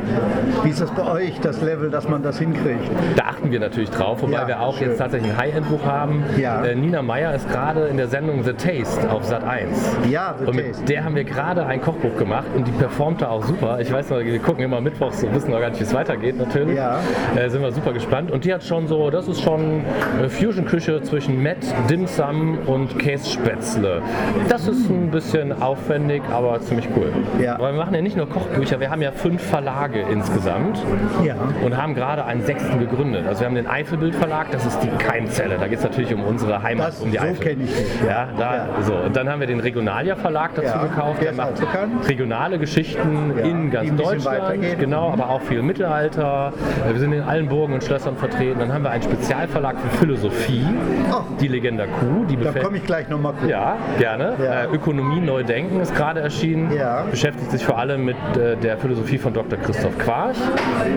Wie 0.63 0.69
ist 0.69 0.81
das 0.81 0.91
bei 0.91 1.05
euch, 1.09 1.39
das 1.39 1.61
Level, 1.61 1.89
dass 1.89 2.07
man 2.07 2.23
das 2.23 2.39
hinkriegt? 2.39 2.89
Da 3.15 3.23
achten 3.25 3.51
wir 3.51 3.59
natürlich 3.59 3.89
drauf, 3.89 4.21
wobei 4.21 4.33
Ja, 4.33 4.47
wir 4.47 4.59
auch 4.61 4.77
schön. 4.77 4.89
jetzt 4.89 4.97
tatsächlich 4.97 5.31
ein 5.31 5.37
High-End-Buch 5.37 5.85
haben. 5.85 6.23
Ja. 6.37 6.63
Äh, 6.63 6.75
Nina 6.75 7.01
Meyer 7.01 7.33
ist 7.33 7.49
gerade 7.49 7.87
in 7.87 7.97
der 7.97 8.07
Sendung 8.07 8.43
The 8.43 8.53
Taste 8.53 9.09
auf 9.09 9.23
Sat 9.25 9.43
1. 9.43 9.97
Ja, 10.09 10.35
The 10.39 10.45
und 10.45 10.55
mit 10.55 10.67
Taste. 10.67 10.85
der 10.85 11.03
haben 11.03 11.15
wir 11.15 11.23
gerade 11.23 11.46
ein 11.55 11.81
Kochbuch 11.81 12.17
gemacht 12.17 12.45
und 12.55 12.67
die 12.67 12.71
performt 12.71 13.21
da 13.21 13.29
auch 13.29 13.43
super. 13.43 13.79
Ich 13.79 13.91
weiß 13.91 14.09
noch, 14.09 14.19
wir 14.19 14.39
gucken 14.39 14.63
immer 14.65 14.81
mittwochs 14.81 15.23
und 15.23 15.33
wissen 15.33 15.51
noch 15.51 15.59
gar 15.61 15.69
nicht, 15.69 15.79
wie 15.79 15.83
es 15.85 15.93
weitergeht 15.93 16.37
natürlich. 16.37 16.75
Ja. 16.75 16.99
Äh, 17.35 17.49
sind 17.49 17.61
wir 17.61 17.71
super 17.71 17.93
gespannt. 17.93 18.31
Und 18.31 18.43
die 18.43 18.53
hat 18.53 18.63
schon 18.63 18.87
so, 18.87 19.09
das 19.09 19.27
ist 19.29 19.41
schon 19.41 19.81
äh, 20.21 20.27
Fusion-Küche 20.27 21.01
zwischen 21.03 21.41
Met, 21.41 21.57
Dim 21.89 22.05
Sum 22.05 22.57
und 22.65 22.99
Kässpätzle. 22.99 24.01
Das 24.49 24.67
ist 24.67 24.89
ein 24.89 25.09
bisschen 25.09 25.61
aufwendig, 25.61 26.21
aber 26.31 26.59
ziemlich 26.61 26.87
cool. 26.97 27.11
Ja. 27.41 27.55
Aber 27.55 27.71
wir 27.71 27.77
machen 27.77 27.95
ja 27.95 28.01
nicht 28.01 28.17
nur 28.17 28.27
Kochbücher, 28.27 28.79
wir 28.79 28.89
haben 28.89 29.01
ja 29.01 29.11
fünf 29.11 29.41
Verlage 29.41 30.01
insgesamt 30.11 30.77
Ja. 31.23 31.35
und 31.63 31.77
haben 31.77 31.95
gerade 31.95 32.25
einen 32.25 32.41
sechsten 32.41 32.79
gegründet. 32.79 33.25
Also 33.25 33.41
wir 33.41 33.47
haben 33.47 33.55
den 33.55 33.67
Eifelbild 33.67 34.15
Verlag, 34.15 34.51
das 34.51 34.65
ist 34.65 34.79
die 34.81 34.89
Keimzelle. 34.97 35.57
Da 35.57 35.67
geht 35.67 35.77
es 35.77 35.83
natürlich 35.83 36.13
um 36.13 36.23
unsere 36.23 36.61
Heimat, 36.61 36.89
Das- 36.89 36.99
um 37.01 37.11
die 37.11 37.17
so 37.17 37.23
Eifel. 37.23 37.45
kenn 37.47 37.61
ich 37.63 37.73
dich. 37.73 37.85
Ja, 38.05 38.27
da, 38.37 38.55
Ja. 38.55 38.67
so. 38.81 38.93
Und 38.95 39.15
dann 39.15 39.29
haben 39.29 39.39
wir 39.39 39.47
den 39.47 39.59
Regionalia 39.61 40.15
Verlag 40.15 40.51
dazu 40.55 40.77
gekauft. 40.79 41.21
der 41.21 41.36
macht 41.37 41.61
regionale 42.07 42.59
Geschichten 42.59 43.33
Ja, 43.37 43.43
in 43.45 43.71
ganz 43.71 43.95
Deutschland. 43.95 44.79
Genau, 44.79 45.11
aber 45.11 45.29
auch 45.29 45.41
viel 45.41 45.61
Mittelalter. 45.61 46.51
Wir 46.89 46.99
sind 46.99 47.13
in 47.13 47.21
allen 47.21 47.47
Burgen 47.47 47.73
und 47.73 47.83
Schlössern 47.83 48.17
vertreten. 48.17 48.59
Dann 48.59 48.73
haben 48.73 48.83
wir 48.83 48.89
einen 48.91 49.03
Spezialverlag 49.03 49.75
für 49.79 49.97
Philosophie, 49.97 50.65
Oh. 51.11 51.21
die 51.39 51.47
Legenda 51.47 51.85
Q. 51.85 52.25
Die 52.29 52.35
Da 52.37 52.51
komme 52.51 52.77
ich 52.77 52.85
gleich 52.85 53.07
nochmal 53.09 53.33
gucken. 53.33 53.49
ja, 53.49 53.77
gerne. 53.97 54.33
Ja. 54.43 54.63
Äh, 54.63 54.67
Ökonomie 54.73 55.19
neu 55.21 55.43
denken 55.43 55.79
ist 55.79 55.95
gerade 55.95 56.19
erschienen. 56.19 56.71
Ja. 56.75 57.03
Beschäftigt 57.09 57.51
sich 57.51 57.63
vor 57.65 57.77
allem 57.77 58.03
mit 58.05 58.17
äh, 58.35 58.55
der 58.57 58.77
Philosophie 58.77 59.17
von 59.17 59.33
Dr. 59.33 59.57
Christoph 59.59 59.97
Quarch. 59.99 60.35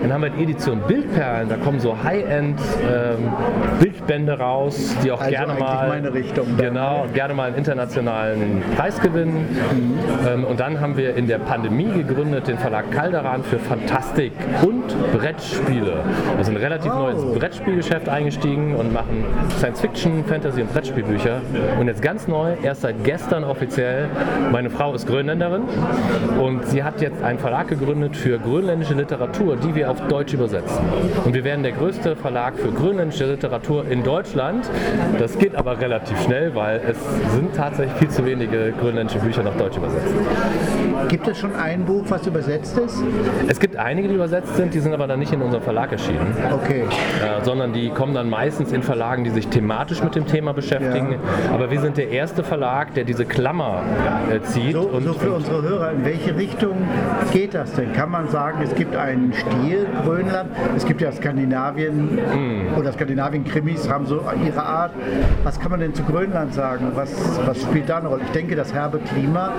Dann 0.01 0.11
haben 0.11 0.23
wir 0.23 0.29
die 0.31 0.43
Edition 0.43 0.81
Bildperlen. 0.87 1.47
Da 1.49 1.55
kommen 1.57 1.79
so 1.79 1.95
High-End 2.03 2.59
ähm, 2.91 3.31
Bildbände 3.79 4.37
raus, 4.37 4.95
die 5.03 5.11
auch 5.11 5.19
Also 5.21 5.31
gerne 5.31 5.53
mal 5.53 5.87
meine 5.87 6.13
Richtung 6.13 6.45
genau 6.57 7.05
gerne 7.13 7.33
mal 7.33 7.47
einen 7.47 7.55
internationalen 7.57 8.63
Preis 8.75 8.99
gewinnen. 9.01 9.47
Ähm, 10.27 10.30
und 10.35 10.59
dann 10.59 10.79
haben 10.79 10.97
wir 10.97 11.15
in 11.15 11.27
der 11.27 11.39
Pandemie 11.39 11.89
gegründet 11.91 12.47
den 12.47 12.57
Verlag 12.57 12.91
Calderan 12.91 13.43
für 13.43 13.59
Fantastik 13.59 14.31
und 14.63 14.83
Brettspiele. 15.17 15.97
Also 16.37 16.51
ein 16.51 16.57
relativ 16.57 16.91
Oh. 16.93 16.99
neues 16.99 17.23
Brettspielgeschäft 17.39 18.09
eingestiegen 18.09 18.75
und 18.75 18.93
machen 18.93 19.23
Science-Fiction, 19.57 20.25
Fantasy 20.25 20.61
und 20.61 20.73
Brettspielbücher. 20.73 21.41
Und 21.79 21.87
jetzt 21.87 22.01
ganz 22.01 22.27
neu, 22.27 22.53
erst 22.63 22.81
seit 22.81 23.03
gestern 23.03 23.43
offiziell, 23.43 24.07
meine 24.51 24.69
Frau 24.69 24.93
ist 24.93 25.07
Grönländerin 25.07 25.63
und 26.39 26.65
sie 26.67 26.83
hat 26.83 27.01
jetzt 27.01 27.23
einen 27.23 27.39
Verlag 27.39 27.67
gegründet 27.67 28.15
für 28.17 28.39
grönländische 28.39 28.93
Literatur, 28.93 29.55
die 29.57 29.75
wir 29.75 29.91
auf 29.91 30.01
Deutsch 30.07 30.33
übersetzen. 30.33 30.79
Und 31.25 31.33
wir 31.33 31.43
werden 31.43 31.63
der 31.63 31.73
größte 31.73 32.15
Verlag 32.15 32.55
für 32.57 32.71
grönländische 32.71 33.25
Literatur 33.25 33.85
in 33.89 34.03
Deutschland. 34.03 34.69
Das 35.19 35.37
geht 35.37 35.55
aber 35.55 35.79
relativ 35.79 36.19
schnell, 36.21 36.53
weil 36.55 36.81
es 36.89 36.97
sind 37.33 37.55
tatsächlich 37.55 37.97
viel 37.97 38.09
zu 38.09 38.25
wenige 38.25 38.73
grönländische 38.79 39.19
Bücher 39.19 39.43
nach 39.43 39.55
Deutsch 39.55 39.77
übersetzt. 39.77 40.10
Gibt 41.07 41.27
es 41.27 41.39
schon 41.39 41.55
ein 41.55 41.83
Buch, 41.85 42.03
was 42.09 42.25
übersetzt 42.27 42.77
ist? 42.77 43.03
Es 43.47 43.59
gibt 43.59 43.75
einige, 43.75 44.07
die 44.07 44.15
übersetzt 44.15 44.55
sind, 44.55 44.73
die 44.73 44.79
sind 44.79 44.93
aber 44.93 45.07
dann 45.07 45.19
nicht 45.19 45.33
in 45.33 45.41
unserem 45.41 45.63
Verlag 45.63 45.91
erschienen. 45.91 46.33
Okay. 46.53 46.83
äh, 46.83 47.43
sondern 47.43 47.73
die 47.73 47.89
kommen 47.89 48.13
dann 48.13 48.29
meistens 48.29 48.71
in 48.71 48.83
Verlagen, 48.83 49.23
die 49.23 49.29
sich 49.31 49.47
thematisch 49.47 50.03
mit 50.03 50.15
dem 50.15 50.25
Thema 50.25 50.53
beschäftigen. 50.53 51.15
Aber 51.51 51.71
wir 51.71 51.81
sind 51.81 51.97
der 51.97 52.09
erste 52.09 52.43
Verlag, 52.43 52.93
der 52.93 53.03
diese 53.03 53.25
Klammer 53.25 53.81
äh, 54.29 54.41
zieht. 54.41 54.73
So, 54.73 54.81
und, 54.81 55.03
so 55.03 55.13
für 55.13 55.31
unsere 55.31 55.61
Hörer, 55.61 55.91
in 55.91 56.05
welche 56.05 56.35
Richtung 56.35 56.77
geht 57.33 57.53
das 57.53 57.73
denn? 57.73 57.93
Kann 57.93 58.09
man 58.11 58.29
sagen, 58.29 58.59
es 58.63 58.73
gibt 58.75 58.95
einen 58.95 59.33
Stil, 59.33 59.87
Grönland, 60.05 60.49
es 60.77 60.85
gibt 60.85 61.01
ja 61.01 61.11
Skandinavien 61.11 62.19
Hm. 62.31 62.77
oder 62.77 62.91
Skandinavien-Krimis 62.93 63.89
haben 63.89 64.05
so 64.05 64.21
ihre 64.45 64.63
Art. 64.63 64.91
Was 65.43 65.59
kann 65.59 65.71
man 65.71 65.79
denn 65.79 65.93
zu 65.93 66.03
Grönland 66.03 66.53
sagen? 66.53 66.91
Was, 66.95 67.11
was 67.45 67.61
spielt 67.61 67.89
da 67.89 67.97
eine 67.97 68.07
Rolle? 68.07 68.21
Ich 68.25 68.31
denke, 68.31 68.55
das 68.55 68.73
herbe 68.73 68.99
Klima 68.99 69.51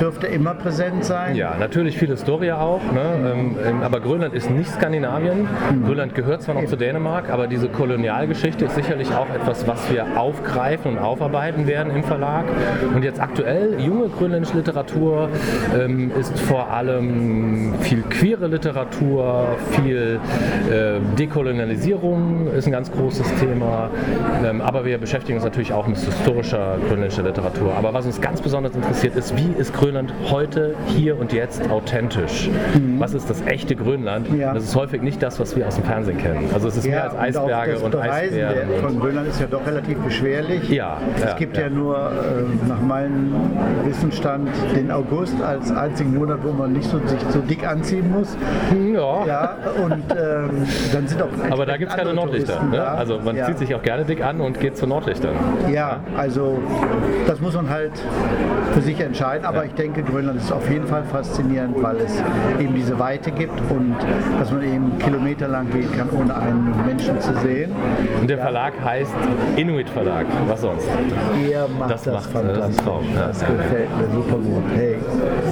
dürfte 0.00 0.26
immer 0.26 0.54
präsent 0.54 1.04
sein. 1.04 1.34
ja, 1.34 1.56
natürlich 1.58 1.98
viel 1.98 2.08
Historie 2.08 2.52
auch, 2.52 2.80
ne? 2.92 3.32
ähm, 3.32 3.56
ähm, 3.64 3.82
aber 3.82 4.00
Grönland 4.00 4.34
ist 4.34 4.50
nicht 4.50 4.70
Skandinavien. 4.70 5.48
Grönland 5.84 6.14
gehört 6.14 6.42
zwar 6.42 6.54
noch 6.54 6.66
zu 6.66 6.76
Dänemark, 6.76 7.30
aber 7.30 7.46
diese 7.46 7.68
Kolonialgeschichte 7.68 8.66
ist 8.66 8.74
sicherlich 8.74 9.12
auch 9.12 9.28
etwas, 9.30 9.66
was 9.66 9.92
wir 9.92 10.18
aufgreifen 10.18 10.92
und 10.92 10.98
aufarbeiten 10.98 11.66
werden 11.66 11.94
im 11.94 12.04
Verlag. 12.04 12.44
Und 12.94 13.02
jetzt 13.02 13.20
aktuell, 13.20 13.80
junge 13.80 14.08
grönländische 14.08 14.56
Literatur 14.56 15.28
ähm, 15.78 16.12
ist 16.18 16.38
vor 16.38 16.70
allem 16.70 17.74
viel 17.80 18.02
queere 18.02 18.46
Literatur, 18.46 19.56
viel 19.72 20.20
äh, 20.70 21.00
Dekolonialisierung 21.16 22.48
ist 22.56 22.66
ein 22.66 22.72
ganz 22.72 22.90
großes 22.92 23.34
Thema. 23.36 23.90
Ähm, 24.44 24.60
aber 24.60 24.84
wir 24.84 24.98
beschäftigen 24.98 25.36
uns 25.36 25.44
natürlich 25.44 25.72
auch 25.72 25.86
mit 25.86 25.98
historischer 25.98 26.76
grönländischer 26.88 27.22
Literatur. 27.22 27.74
Aber 27.76 27.92
was 27.92 28.06
uns 28.06 28.20
ganz 28.20 28.40
besonders 28.40 28.74
interessiert 28.74 29.16
ist, 29.16 29.36
wie 29.36 29.52
ist 29.58 29.74
Grönland 29.74 29.87
heute, 30.30 30.74
hier 30.86 31.18
und 31.18 31.32
jetzt 31.32 31.68
authentisch? 31.70 32.48
Was 32.98 33.14
ist 33.14 33.30
das 33.30 33.42
echte 33.46 33.76
Grönland? 33.76 34.30
Mhm. 34.30 34.40
Ja. 34.40 34.54
Das 34.54 34.64
ist 34.64 34.76
häufig 34.76 35.02
nicht 35.02 35.22
das, 35.22 35.40
was 35.40 35.56
wir 35.56 35.66
aus 35.66 35.76
dem 35.76 35.84
Fernsehen 35.84 36.18
kennen. 36.18 36.50
Also 36.52 36.68
es 36.68 36.76
ist 36.76 36.86
mehr 36.86 37.18
als 37.18 37.36
und 37.36 37.42
auch 37.42 37.48
Eisberge 37.48 37.72
das 37.72 37.82
und 37.82 37.94
der, 37.94 38.12
Eisbären. 38.12 38.68
von 38.80 39.00
Grönland 39.00 39.28
ist 39.28 39.40
ja 39.40 39.46
doch 39.46 39.66
relativ 39.66 39.98
beschwerlich. 39.98 40.68
Ja, 40.68 40.98
es 41.16 41.24
ja, 41.24 41.34
gibt 41.34 41.56
ja. 41.56 41.64
ja, 41.64 41.70
nur 41.70 41.96
äh, 41.96 42.68
nach 42.68 42.80
meinem 42.80 43.32
Wissensstand 43.84 44.48
den 44.74 44.90
August 44.90 45.40
als 45.42 45.70
einzigen 45.70 46.14
Monat, 46.14 46.38
wo 46.42 46.52
man 46.52 46.72
nicht 46.72 46.88
so, 46.88 46.98
sich 47.06 47.20
so 47.30 47.40
dick 47.40 47.66
anziehen 47.66 48.10
muss. 48.10 48.36
Und, 48.70 48.94
ja. 48.94 49.26
Ja, 49.26 49.56
und 49.82 49.92
ähm, 49.92 50.50
dann 50.92 51.06
sind 51.06 51.22
auch 51.22 51.28
Aber 51.50 51.66
da 51.66 51.76
gibt 51.76 51.90
es 51.90 51.96
keine 51.96 52.14
Nordlichter. 52.14 52.62
Ne? 52.64 52.82
Also 52.82 53.18
man 53.18 53.36
ja. 53.36 53.46
zieht 53.46 53.58
sich 53.58 53.74
auch 53.74 53.82
gerne 53.82 54.04
dick 54.04 54.24
an 54.24 54.40
und 54.40 54.60
geht 54.60 54.76
zu 54.76 54.86
Nordlichtern. 54.86 55.34
Ja, 55.72 56.00
also 56.16 56.58
das 57.26 57.40
muss 57.40 57.54
man 57.54 57.68
halt 57.68 57.92
für 58.74 58.80
sich 58.80 59.00
entscheiden. 59.00 59.44
Aber 59.44 59.64
ich 59.64 59.74
denke, 59.78 60.02
Grönland 60.02 60.40
ist 60.40 60.50
auf 60.52 60.68
jeden 60.70 60.86
Fall 60.86 61.04
faszinierend, 61.04 61.80
weil 61.82 61.96
es 61.98 62.20
eben 62.60 62.74
diese 62.74 62.98
Weite 62.98 63.30
gibt 63.30 63.58
und 63.70 63.96
dass 64.38 64.50
man 64.50 64.62
eben 64.62 64.98
kilometerlang 64.98 65.70
gehen 65.70 65.90
kann, 65.96 66.10
ohne 66.10 66.34
einen 66.36 66.84
Menschen 66.84 67.20
zu 67.20 67.32
sehen. 67.40 67.72
Und 68.20 68.28
der 68.28 68.38
Verlag 68.38 68.74
heißt 68.84 69.12
Inuit 69.56 69.88
Verlag. 69.88 70.26
Was 70.48 70.60
sonst? 70.62 70.86
Ihr 71.48 71.66
macht 71.78 71.90
Das 71.92 72.02
das, 72.02 72.14
macht- 72.32 72.34
das 72.34 72.70
ist 72.70 72.80
fantastisch. 72.80 72.80
ein 72.80 72.84
Traum, 72.84 73.14
ja. 73.14 73.26
Das 73.28 73.40
gefällt 73.40 73.96
mir 73.96 74.10
super 74.12 74.36
gut. 74.38 74.62
Hey, 74.74 74.98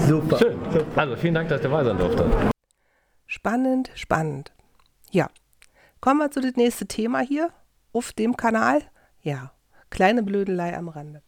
super. 0.06 0.38
Schön. 0.38 0.58
Also 0.96 1.16
vielen 1.16 1.34
Dank, 1.34 1.48
dass 1.48 1.58
ich 1.60 1.66
dabei 1.70 1.84
sein 1.84 1.96
durfte. 1.96 2.26
Spannend, 3.26 3.90
spannend. 3.94 4.52
Ja, 5.10 5.28
kommen 6.00 6.18
wir 6.20 6.30
zu 6.30 6.40
dem 6.40 6.52
nächsten 6.56 6.88
Thema 6.88 7.20
hier 7.20 7.50
auf 7.92 8.12
dem 8.12 8.36
Kanal. 8.36 8.80
Ja, 9.22 9.52
kleine 9.90 10.22
Blödelei 10.22 10.76
am 10.76 10.88
Rande. 10.88 11.22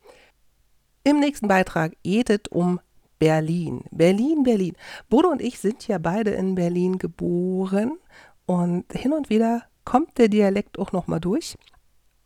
Im 1.04 1.20
nächsten 1.20 1.48
Beitrag 1.48 1.92
geht 2.02 2.28
es 2.28 2.40
um 2.50 2.80
Berlin. 3.18 3.84
Berlin, 3.90 4.42
Berlin. 4.42 4.74
Bodo 5.08 5.28
und 5.28 5.42
ich 5.42 5.58
sind 5.58 5.86
ja 5.88 5.98
beide 5.98 6.30
in 6.30 6.54
Berlin 6.54 6.98
geboren 6.98 7.98
und 8.46 8.90
hin 8.92 9.12
und 9.12 9.30
wieder 9.30 9.64
kommt 9.84 10.18
der 10.18 10.28
Dialekt 10.28 10.78
auch 10.78 10.92
nochmal 10.92 11.20
durch. 11.20 11.56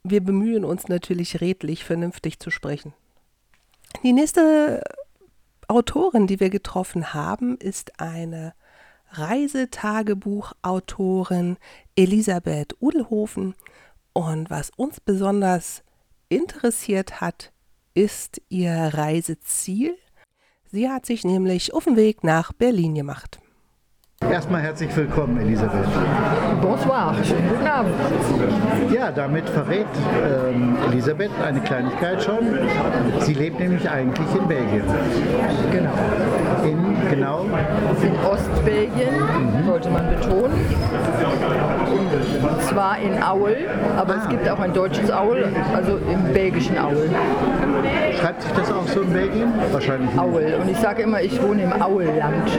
Wir 0.05 0.21
bemühen 0.21 0.65
uns 0.65 0.89
natürlich 0.89 1.41
redlich, 1.41 1.85
vernünftig 1.85 2.41
zu 2.41 2.51
sprechen. 2.51 2.93
Die 4.03 4.13
nächste 4.13 4.83
Autorin, 5.69 6.27
die 6.27 6.41
wir 6.41 6.51
getroffen 6.51 7.15
haben, 7.15 7.57
ist 7.57 8.01
eine 8.01 8.53
Reisetagebuchautorin 9.11 11.57
Elisabeth 11.95 12.75
Udelhofen. 12.81 13.55
Und 14.13 14.51
was 14.51 14.71
uns 14.77 14.99
besonders 15.01 15.85
interessiert 16.29 17.21
hat, 17.21 17.53
ist 17.95 18.43
ihr 18.49 18.73
Reiseziel. 18.73 19.97
Sie 20.75 20.89
hat 20.89 21.05
sich 21.05 21.23
nämlich 21.23 21.75
auf 21.75 21.85
den 21.85 21.97
Weg 21.97 22.25
nach 22.25 22.55
Berlin 22.55 22.95
gemacht. 22.95 23.39
Erstmal 24.31 24.63
herzlich 24.63 24.97
willkommen, 24.97 25.39
Elisabeth. 25.39 25.85
Bonsoir, 26.63 27.15
schönen 27.23 27.47
guten 27.51 27.67
Abend. 27.67 27.95
Ja, 28.91 29.11
damit 29.13 29.47
verrät 29.51 29.85
ähm, 30.25 30.79
Elisabeth 30.91 31.31
eine 31.45 31.61
Kleinigkeit 31.61 32.23
schon. 32.23 32.39
Sie 33.21 33.35
lebt 33.35 33.59
nämlich 33.61 33.91
eigentlich 33.91 34.27
in 34.35 34.49
Belgien. 34.49 34.85
Genau. 35.73 35.93
In 36.65 37.11
genau 37.11 37.47
In 38.01 38.17
Ostbelgien, 38.25 39.15
Mhm. 39.21 39.67
sollte 39.67 39.91
man 39.91 40.09
betonen. 40.09 40.55
Und 41.93 42.63
zwar 42.63 42.99
in 42.99 43.23
Aul, 43.23 43.57
aber 43.97 44.15
Ah. 44.15 44.21
es 44.23 44.29
gibt 44.29 44.49
auch 44.49 44.61
ein 44.61 44.73
deutsches 44.73 45.11
Aul, 45.11 45.45
also 45.75 45.99
im 46.11 46.33
belgischen 46.33 46.79
Aul. 46.79 47.09
schreibt 48.21 48.43
sich 48.43 48.53
das 48.53 48.71
auch 48.71 48.87
so 48.87 49.01
in 49.03 49.13
Belgien? 49.13 49.53
Wahrscheinlich 49.73 50.11
nicht. 50.11 50.19
Aul. 50.19 50.45
Und 50.63 50.71
ich 50.71 50.79
sage 50.79 51.03
immer, 51.03 51.21
ich 51.21 51.41
wohne 51.43 51.63
im 51.63 51.83
Aulland. 51.83 52.59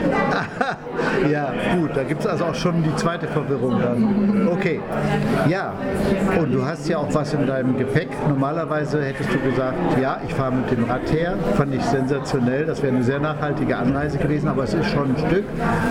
Ja, 1.30 1.52
gut, 1.78 1.90
da 1.96 2.02
gibt 2.02 2.20
es 2.20 2.26
also 2.26 2.44
auch 2.46 2.54
schon 2.54 2.82
die 2.82 2.94
zweite 2.96 3.26
Verwirrung 3.28 3.80
dann. 3.80 4.48
Okay, 4.52 4.80
ja, 5.48 5.72
und 6.38 6.52
du 6.52 6.64
hast 6.66 6.88
ja 6.88 6.98
auch 6.98 7.12
was 7.14 7.32
in 7.32 7.46
deinem 7.46 7.78
Gepäck. 7.78 8.08
Normalerweise 8.28 9.02
hättest 9.02 9.32
du 9.32 9.38
gesagt, 9.38 9.74
ja, 10.00 10.18
ich 10.26 10.34
fahre 10.34 10.52
mit 10.52 10.70
dem 10.70 10.84
Rad 10.84 11.10
her. 11.12 11.34
Fand 11.56 11.74
ich 11.74 11.82
sensationell, 11.84 12.66
das 12.66 12.82
wäre 12.82 12.94
eine 12.94 13.04
sehr 13.04 13.20
nachhaltige 13.20 13.76
Anreise 13.76 14.18
gewesen, 14.18 14.48
aber 14.48 14.64
es 14.64 14.74
ist 14.74 14.90
schon 14.90 15.14
ein 15.14 15.16
Stück. 15.26 15.44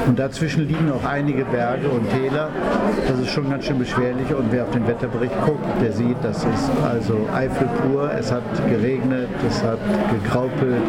Und 0.08 0.20
dazwischen 0.20 0.68
liegen 0.68 0.92
auch 0.92 1.08
einige 1.08 1.46
Berge 1.46 1.88
und 1.88 2.08
Täler. 2.12 2.50
Das 3.08 3.18
ist 3.20 3.32
schon 3.34 3.50
ganz 3.50 3.66
schön 3.66 3.80
beschwerlich. 3.80 4.34
Und 4.34 4.52
wer 4.52 4.64
auf 4.64 4.72
den 4.72 4.88
Wetterbericht 4.88 5.34
guckt, 5.46 5.66
der 5.82 5.92
sieht, 5.92 6.18
das 6.22 6.38
ist 6.38 6.70
also 6.84 7.28
Eifel 7.34 7.68
pur. 7.82 8.12
Es 8.12 8.32
hat 8.32 8.44
geregnet, 8.70 9.30
es 9.48 9.64
hat 9.64 9.80
gekraupelt, 10.12 10.82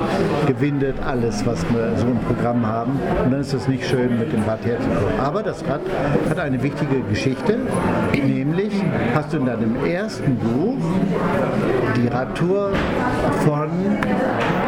gewindet, 0.47 0.97
alles, 1.05 1.45
was 1.47 1.65
wir 1.71 1.97
so 1.97 2.07
im 2.07 2.19
Programm 2.19 2.67
haben. 2.67 2.93
Und 3.25 3.33
dann 3.33 3.41
ist 3.41 3.55
es 3.55 3.67
nicht 3.67 3.87
schön, 3.87 4.19
mit 4.19 4.33
dem 4.33 4.43
Rad 4.45 4.65
herzukommen. 4.65 5.21
Aber 5.21 5.43
das 5.43 5.65
Rad 5.67 5.81
hat 6.29 6.39
eine 6.39 6.63
wichtige 6.63 7.01
Geschichte, 7.09 7.59
nämlich 8.13 8.73
hast 9.15 9.33
du 9.33 9.39
in 9.39 9.47
deinem 9.47 9.85
ersten 9.85 10.37
Buch 10.37 10.77
die 11.97 12.09
Radtour 12.09 12.71
von 13.45 13.71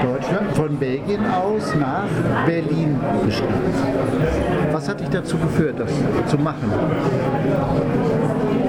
Deutschland, 0.03 0.53
von 0.55 0.77
Belgien 0.77 1.21
aus 1.27 1.75
nach 1.75 2.07
Berlin 2.47 2.99
beschrieben. 3.25 3.55
Was 4.73 4.89
hat 4.89 5.01
dich 5.01 5.09
dazu 5.09 5.37
geführt, 5.39 5.77
das 5.79 5.91
zu 6.31 6.39
machen? 6.39 6.71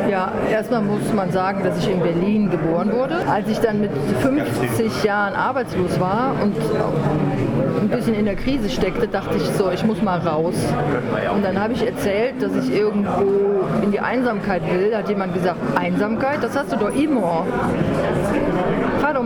Ja, 0.09 0.31
erstmal 0.49 0.81
muss 0.81 1.13
man 1.13 1.31
sagen, 1.31 1.63
dass 1.63 1.77
ich 1.79 1.91
in 1.91 1.99
Berlin 1.99 2.49
geboren 2.49 2.93
wurde. 2.93 3.17
Als 3.29 3.49
ich 3.49 3.59
dann 3.59 3.81
mit 3.81 3.91
50 4.21 5.03
Jahren 5.03 5.35
arbeitslos 5.35 5.99
war 5.99 6.33
und 6.41 6.55
ein 7.81 7.89
bisschen 7.89 8.15
in 8.15 8.25
der 8.25 8.35
Krise 8.35 8.69
steckte, 8.69 9.07
dachte 9.07 9.35
ich 9.35 9.43
so, 9.57 9.69
ich 9.69 9.83
muss 9.85 10.01
mal 10.01 10.19
raus. 10.19 10.55
Und 11.33 11.43
dann 11.43 11.59
habe 11.61 11.73
ich 11.73 11.85
erzählt, 11.85 12.41
dass 12.41 12.51
ich 12.55 12.73
irgendwo 12.73 13.65
in 13.83 13.91
die 13.91 13.99
Einsamkeit 13.99 14.61
will. 14.71 14.91
Da 14.91 14.99
hat 14.99 15.09
jemand 15.09 15.33
gesagt, 15.33 15.57
Einsamkeit, 15.75 16.41
das 16.41 16.57
hast 16.57 16.71
du 16.71 16.77
doch 16.77 16.95
immer. 16.95 17.45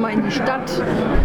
Mal 0.02 0.14
in 0.14 0.24
die 0.24 0.32
Stadt. 0.32 0.68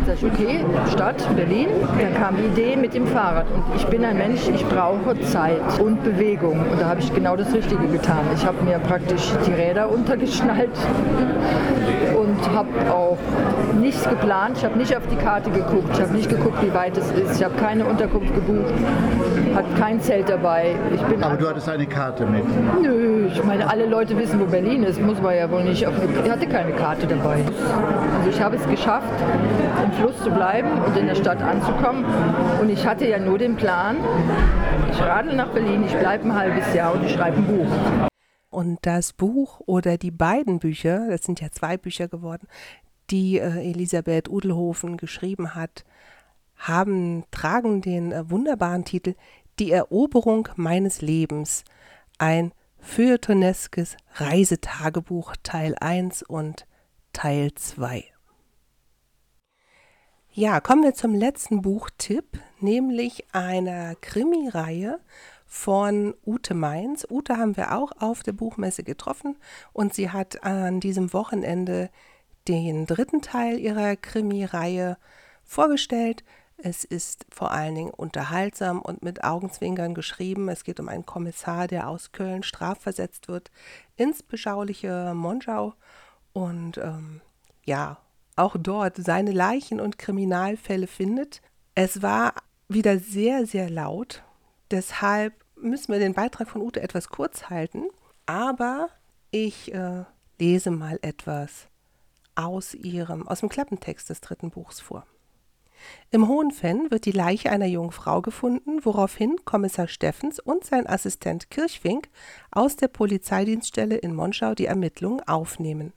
Sag 0.06 0.16
ich, 0.16 0.24
okay, 0.24 0.60
Stadt, 0.92 1.16
Berlin. 1.34 1.68
Dann 1.98 2.14
kam 2.14 2.36
die 2.36 2.44
Idee 2.44 2.76
mit 2.76 2.92
dem 2.92 3.06
Fahrrad. 3.06 3.46
Und 3.54 3.64
ich 3.74 3.86
bin 3.86 4.04
ein 4.04 4.18
Mensch, 4.18 4.46
ich 4.54 4.66
brauche 4.66 5.18
Zeit 5.22 5.80
und 5.80 6.04
Bewegung. 6.04 6.60
Und 6.70 6.78
da 6.78 6.86
habe 6.90 7.00
ich 7.00 7.12
genau 7.14 7.36
das 7.36 7.54
Richtige 7.54 7.86
getan. 7.86 8.20
Ich 8.34 8.44
habe 8.44 8.62
mir 8.62 8.78
praktisch 8.78 9.32
die 9.46 9.52
Räder 9.52 9.90
untergeschnallt 9.96 10.76
und 12.18 12.54
habe 12.54 12.68
auch 12.92 13.16
nichts 13.80 14.06
geplant. 14.06 14.58
Ich 14.58 14.64
habe 14.64 14.76
nicht 14.76 14.94
auf 14.94 15.06
die 15.10 15.16
Karte 15.16 15.50
geguckt. 15.50 15.88
Ich 15.94 16.00
habe 16.00 16.12
nicht 16.12 16.28
geguckt, 16.28 16.62
wie 16.62 16.74
weit 16.74 16.98
es 16.98 17.10
ist. 17.12 17.36
Ich 17.38 17.44
habe 17.44 17.54
keine 17.56 17.86
Unterkunft 17.86 18.34
gebucht. 18.34 18.74
Hatte 19.54 19.68
kein 19.78 20.00
Zelt 20.02 20.28
dabei. 20.28 20.74
Ich 20.94 21.00
bin 21.02 21.22
Aber 21.22 21.36
du 21.36 21.48
hattest 21.48 21.68
eine 21.68 21.86
Karte 21.86 22.26
mit. 22.26 22.44
Nö, 22.82 23.28
ich 23.32 23.42
meine, 23.42 23.70
alle 23.70 23.86
Leute 23.86 24.18
wissen, 24.18 24.38
wo 24.38 24.44
Berlin 24.44 24.82
ist. 24.82 25.00
Muss 25.00 25.20
man 25.22 25.34
ja 25.34 25.50
wohl 25.50 25.64
nicht. 25.64 25.82
Ich 25.82 26.30
hatte 26.30 26.46
keine 26.46 26.72
Karte 26.72 27.06
dabei. 27.06 27.42
Also 28.18 28.30
ich 28.30 28.40
habe 28.40 28.56
es 28.56 28.65
geschafft, 28.68 29.12
im 29.84 29.92
Fluss 29.92 30.18
zu 30.22 30.30
bleiben 30.30 30.82
und 30.82 30.96
in 30.96 31.06
der 31.06 31.14
Stadt 31.14 31.42
anzukommen. 31.42 32.04
Und 32.60 32.68
ich 32.68 32.86
hatte 32.86 33.06
ja 33.08 33.18
nur 33.18 33.38
den 33.38 33.56
Plan, 33.56 33.96
ich 34.90 35.00
radel 35.00 35.34
nach 35.34 35.52
Berlin, 35.52 35.84
ich 35.84 35.96
bleibe 35.96 36.24
ein 36.24 36.34
halbes 36.34 36.74
Jahr 36.74 36.94
und 36.94 37.04
ich 37.04 37.12
schreibe 37.12 37.38
ein 37.38 37.46
Buch. 37.46 38.08
Und 38.50 38.78
das 38.82 39.12
Buch 39.12 39.60
oder 39.66 39.98
die 39.98 40.10
beiden 40.10 40.58
Bücher, 40.58 41.08
das 41.10 41.24
sind 41.24 41.40
ja 41.40 41.50
zwei 41.50 41.76
Bücher 41.76 42.08
geworden, 42.08 42.46
die 43.10 43.38
äh, 43.38 43.70
Elisabeth 43.70 44.28
Udelhofen 44.28 44.96
geschrieben 44.96 45.54
hat, 45.54 45.84
haben, 46.56 47.24
tragen 47.30 47.82
den 47.82 48.12
äh, 48.12 48.30
wunderbaren 48.30 48.84
Titel 48.84 49.14
Die 49.58 49.72
Eroberung 49.72 50.48
meines 50.56 51.02
Lebens. 51.02 51.64
Ein 52.18 52.52
feuilletonneskes 52.78 53.96
Reisetagebuch 54.14 55.34
Teil 55.42 55.74
1 55.78 56.22
und 56.22 56.66
Teil 57.12 57.52
2. 57.54 58.15
Ja, 60.38 60.60
kommen 60.60 60.82
wir 60.82 60.92
zum 60.92 61.14
letzten 61.14 61.62
Buchtipp, 61.62 62.38
nämlich 62.60 63.24
einer 63.32 63.94
Krimireihe 63.94 65.00
von 65.46 66.14
Ute 66.26 66.52
Mainz. 66.52 67.06
Ute 67.08 67.38
haben 67.38 67.56
wir 67.56 67.74
auch 67.74 67.92
auf 68.00 68.22
der 68.22 68.32
Buchmesse 68.32 68.82
getroffen 68.82 69.38
und 69.72 69.94
sie 69.94 70.10
hat 70.10 70.44
an 70.44 70.78
diesem 70.78 71.14
Wochenende 71.14 71.88
den 72.48 72.84
dritten 72.84 73.22
Teil 73.22 73.58
ihrer 73.58 73.96
Krimireihe 73.96 74.98
vorgestellt. 75.42 76.22
Es 76.58 76.84
ist 76.84 77.24
vor 77.30 77.52
allen 77.52 77.74
Dingen 77.74 77.90
unterhaltsam 77.90 78.82
und 78.82 79.02
mit 79.02 79.24
Augenzwinkern 79.24 79.94
geschrieben. 79.94 80.50
Es 80.50 80.64
geht 80.64 80.80
um 80.80 80.90
einen 80.90 81.06
Kommissar, 81.06 81.66
der 81.66 81.88
aus 81.88 82.12
Köln 82.12 82.42
strafversetzt 82.42 83.28
wird 83.28 83.50
ins 83.96 84.22
beschauliche 84.22 85.14
Monschau 85.14 85.72
und 86.34 86.76
ähm, 86.76 87.22
ja, 87.64 87.96
auch 88.36 88.56
dort 88.58 88.96
seine 88.96 89.32
Leichen 89.32 89.80
und 89.80 89.98
Kriminalfälle 89.98 90.86
findet. 90.86 91.40
Es 91.74 92.02
war 92.02 92.34
wieder 92.68 92.98
sehr, 92.98 93.46
sehr 93.46 93.70
laut. 93.70 94.22
Deshalb 94.70 95.34
müssen 95.56 95.92
wir 95.92 95.98
den 95.98 96.14
Beitrag 96.14 96.48
von 96.48 96.62
Ute 96.62 96.80
etwas 96.82 97.08
kurz 97.08 97.48
halten. 97.48 97.84
Aber 98.26 98.90
ich 99.30 99.72
äh, 99.74 100.04
lese 100.38 100.70
mal 100.70 100.98
etwas 101.02 101.68
aus 102.34 102.74
ihrem, 102.74 103.26
aus 103.26 103.40
dem 103.40 103.48
Klappentext 103.48 104.10
des 104.10 104.20
dritten 104.20 104.50
Buchs 104.50 104.80
vor. 104.80 105.06
Im 106.10 106.28
Hohenfenn 106.28 106.90
wird 106.90 107.04
die 107.04 107.12
Leiche 107.12 107.50
einer 107.50 107.66
jungen 107.66 107.92
Frau 107.92 108.22
gefunden, 108.22 108.84
woraufhin 108.84 109.36
Kommissar 109.44 109.88
Steffens 109.88 110.40
und 110.40 110.64
sein 110.64 110.86
Assistent 110.86 111.50
Kirchfink 111.50 112.08
aus 112.50 112.76
der 112.76 112.88
Polizeidienststelle 112.88 113.96
in 113.96 114.14
Monschau 114.14 114.54
die 114.54 114.66
Ermittlungen 114.66 115.20
aufnehmen. 115.26 115.92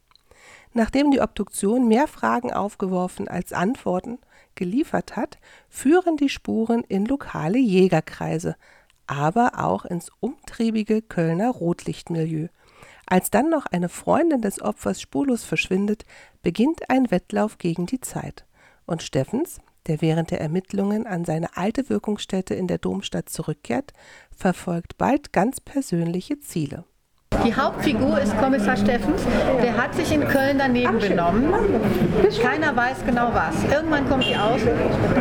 Nachdem 0.73 1.11
die 1.11 1.21
Obduktion 1.21 1.87
mehr 1.87 2.07
Fragen 2.07 2.53
aufgeworfen 2.53 3.27
als 3.27 3.53
Antworten 3.53 4.19
geliefert 4.55 5.15
hat, 5.15 5.39
führen 5.67 6.17
die 6.17 6.29
Spuren 6.29 6.83
in 6.87 7.05
lokale 7.05 7.57
Jägerkreise, 7.57 8.55
aber 9.07 9.53
auch 9.57 9.85
ins 9.85 10.11
umtriebige 10.19 11.01
Kölner 11.01 11.49
Rotlichtmilieu. 11.49 12.47
Als 13.07 13.31
dann 13.31 13.49
noch 13.49 13.65
eine 13.65 13.89
Freundin 13.89 14.41
des 14.41 14.61
Opfers 14.61 15.01
spurlos 15.01 15.43
verschwindet, 15.43 16.05
beginnt 16.43 16.89
ein 16.89 17.09
Wettlauf 17.09 17.57
gegen 17.57 17.87
die 17.87 18.01
Zeit. 18.01 18.45
Und 18.85 19.01
Steffens, 19.01 19.59
der 19.87 20.01
während 20.01 20.29
der 20.29 20.41
Ermittlungen 20.41 21.07
an 21.07 21.25
seine 21.25 21.57
alte 21.57 21.89
Wirkungsstätte 21.89 22.53
in 22.53 22.67
der 22.67 22.77
Domstadt 22.77 23.29
zurückkehrt, 23.29 23.93
verfolgt 24.35 24.99
bald 24.99 25.33
ganz 25.33 25.59
persönliche 25.59 26.39
Ziele. 26.39 26.85
Die 27.45 27.55
Hauptfigur 27.55 28.19
ist 28.19 28.37
Kommissar 28.37 28.75
Steffens. 28.75 29.21
Der 29.63 29.77
hat 29.77 29.95
sich 29.95 30.11
in 30.11 30.27
Köln 30.27 30.57
daneben 30.57 30.99
benommen. 30.99 31.53
Keiner 32.43 32.75
weiß 32.75 32.97
genau 33.05 33.31
was. 33.33 33.63
Irgendwann 33.71 34.09
kommt 34.09 34.25
die 34.25 34.35
aus. 34.35 34.61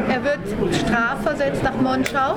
Er 0.08 0.24
wird 0.24 0.40
strafversetzt 0.74 1.62
nach 1.62 1.74
Monschau 1.80 2.36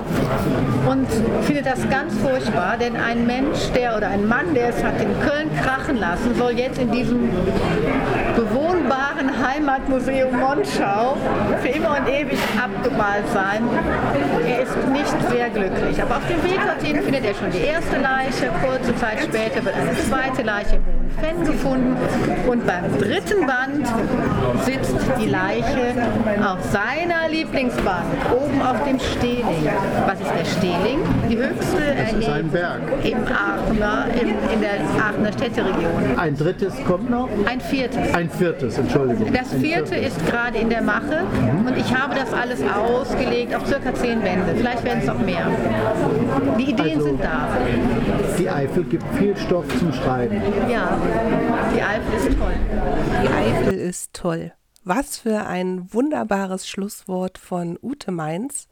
und 0.88 1.08
findet 1.44 1.66
das 1.66 1.88
ganz 1.90 2.14
furchtbar, 2.18 2.78
denn 2.78 2.96
ein 2.96 3.26
Mensch, 3.26 3.72
der 3.76 3.98
oder 3.98 4.08
ein 4.08 4.28
Mann, 4.28 4.54
der 4.54 4.70
es 4.70 4.84
hat 4.84 5.00
in 5.02 5.10
Köln 5.22 5.50
krachen 5.62 5.98
lassen, 5.98 6.36
soll 6.36 6.52
jetzt 6.52 6.80
in 6.80 6.92
diesem 6.92 7.30
bewohnbaren 8.36 9.30
Heimatmuseum 9.46 10.40
Monschau 10.40 11.18
für 11.62 11.68
immer 11.70 11.98
und 12.00 12.08
ewig 12.08 12.40
abgemalt 12.62 13.28
sein. 13.34 13.64
Er 14.48 14.62
ist 14.62 14.76
nicht 14.92 15.30
sehr 15.30 15.50
glücklich. 15.50 16.02
Aber 16.02 16.18
auf 16.18 16.28
dem 16.28 16.44
Weg 16.44 16.60
dorthin 16.66 17.02
findet 17.02 17.26
er 17.26 17.36
schon 17.36 17.52
die 17.52 17.66
erste 17.66 17.98
Leiche. 17.98 18.52
Kurze 18.64 18.96
Zeit 18.96 19.20
später 19.24 19.64
wird 19.64 19.76
eine 19.76 19.98
zweite 19.98 20.42
Leiche 20.44 20.76
im 20.76 21.24
Fan 21.24 21.46
gefunden 21.46 21.96
und 22.48 22.66
beim 22.66 22.98
dritten 22.98 23.46
Band 23.46 23.88
die 25.22 25.30
Leiche 25.30 25.94
auf 26.44 26.60
seiner 26.72 27.30
Lieblingsbank, 27.30 28.06
oben 28.32 28.62
auf 28.62 28.84
dem 28.84 29.00
Stehling. 29.00 29.70
Was 30.06 30.20
ist 30.20 30.32
der 30.38 30.46
Stehling? 30.60 31.00
Die 31.30 31.38
höchste 31.38 31.82
Berg. 32.52 32.82
im 33.04 33.18
Aachener, 33.20 34.06
im, 34.22 34.30
in 34.30 34.62
der 34.62 34.80
Aachener 35.02 35.32
Städteregion. 35.34 36.18
Ein 36.18 36.36
drittes 36.36 36.74
kommt 36.86 37.10
noch? 37.10 37.30
Ein 37.46 37.62
viertes. 37.62 38.14
Ein 38.14 38.30
viertes, 38.30 38.78
Entschuldigung. 38.78 39.32
Das 39.34 39.54
vierte 39.54 39.96
ist 39.96 40.26
gerade 40.28 40.58
in 40.58 40.70
der 40.70 40.82
Mache 40.82 41.24
und 41.66 41.78
ich 41.78 41.96
habe 41.96 42.16
das 42.16 42.34
alles 42.34 42.62
ausgelegt 42.64 43.56
auf 43.56 43.66
circa 43.68 43.94
zehn 43.94 44.22
Bände. 44.22 44.54
Vielleicht 44.56 44.84
werden 44.84 45.00
es 45.04 45.10
auch 45.10 45.20
mehr. 45.20 45.46
Die 46.58 46.72
Ideen 46.72 46.98
Also- 46.98 47.06
sind 47.08 47.24
da. 47.24 47.48
Die 48.38 48.50
Eifel 48.50 48.84
gibt 48.86 49.04
viel 49.18 49.36
Stoff 49.38 49.66
zum 49.80 49.94
Schreiben. 49.94 50.42
Ja, 50.70 50.98
die 51.76 51.82
Eifel 51.82 52.30
ist 52.30 52.38
toll. 52.40 52.54
Die 53.24 53.28
Eifel 53.28 53.74
ist 53.78 54.14
toll. 54.14 54.52
Was 54.84 55.18
für 55.18 55.46
ein 55.46 55.94
wunderbares 55.94 56.68
Schlusswort 56.68 57.38
von 57.38 57.78
Ute 57.84 58.12
Mainz. 58.12 58.68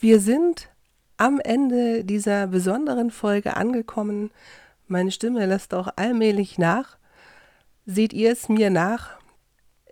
Wir 0.00 0.18
sind 0.18 0.70
am 1.16 1.38
Ende 1.38 2.04
dieser 2.04 2.48
besonderen 2.48 3.12
Folge 3.12 3.56
angekommen. 3.56 4.32
Meine 4.88 5.12
Stimme 5.12 5.46
lässt 5.46 5.72
auch 5.72 5.88
allmählich 5.94 6.58
nach. 6.58 6.98
Seht 7.86 8.12
ihr 8.12 8.32
es 8.32 8.48
mir 8.48 8.70
nach? 8.70 9.16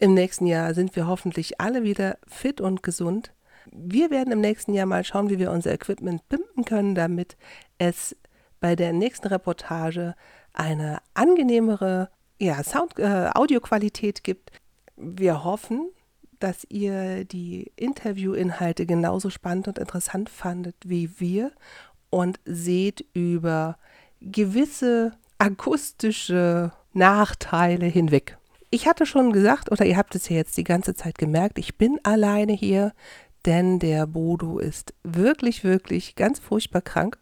Im 0.00 0.12
nächsten 0.14 0.46
Jahr 0.46 0.74
sind 0.74 0.96
wir 0.96 1.06
hoffentlich 1.06 1.60
alle 1.60 1.84
wieder 1.84 2.18
fit 2.26 2.60
und 2.60 2.82
gesund. 2.82 3.32
Wir 3.70 4.10
werden 4.10 4.32
im 4.32 4.40
nächsten 4.40 4.74
Jahr 4.74 4.86
mal 4.86 5.04
schauen, 5.04 5.30
wie 5.30 5.38
wir 5.38 5.52
unser 5.52 5.72
Equipment 5.72 6.28
pimpen 6.28 6.64
können, 6.64 6.96
damit 6.96 7.36
es 7.78 8.16
bei 8.58 8.74
der 8.74 8.92
nächsten 8.92 9.28
Reportage 9.28 10.16
eine 10.52 10.98
angenehmere 11.14 12.10
ja, 12.40 12.60
Sound, 12.64 12.98
äh, 12.98 13.30
Audioqualität 13.32 14.24
gibt. 14.24 14.50
Wir 15.04 15.42
hoffen, 15.42 15.90
dass 16.38 16.64
ihr 16.68 17.24
die 17.24 17.72
Interviewinhalte 17.74 18.86
genauso 18.86 19.30
spannend 19.30 19.66
und 19.66 19.78
interessant 19.78 20.30
fandet 20.30 20.76
wie 20.84 21.18
wir 21.18 21.50
und 22.08 22.38
seht 22.44 23.04
über 23.12 23.78
gewisse 24.20 25.12
akustische 25.38 26.70
Nachteile 26.92 27.86
hinweg. 27.86 28.38
Ich 28.70 28.86
hatte 28.86 29.06
schon 29.06 29.32
gesagt, 29.32 29.72
oder 29.72 29.84
ihr 29.84 29.96
habt 29.96 30.14
es 30.14 30.28
ja 30.28 30.36
jetzt 30.36 30.56
die 30.56 30.64
ganze 30.64 30.94
Zeit 30.94 31.18
gemerkt, 31.18 31.58
ich 31.58 31.76
bin 31.76 31.98
alleine 32.04 32.52
hier, 32.52 32.92
denn 33.44 33.80
der 33.80 34.06
Bodo 34.06 34.58
ist 34.58 34.94
wirklich, 35.02 35.64
wirklich 35.64 36.14
ganz 36.14 36.38
furchtbar 36.38 36.80
krank. 36.80 37.18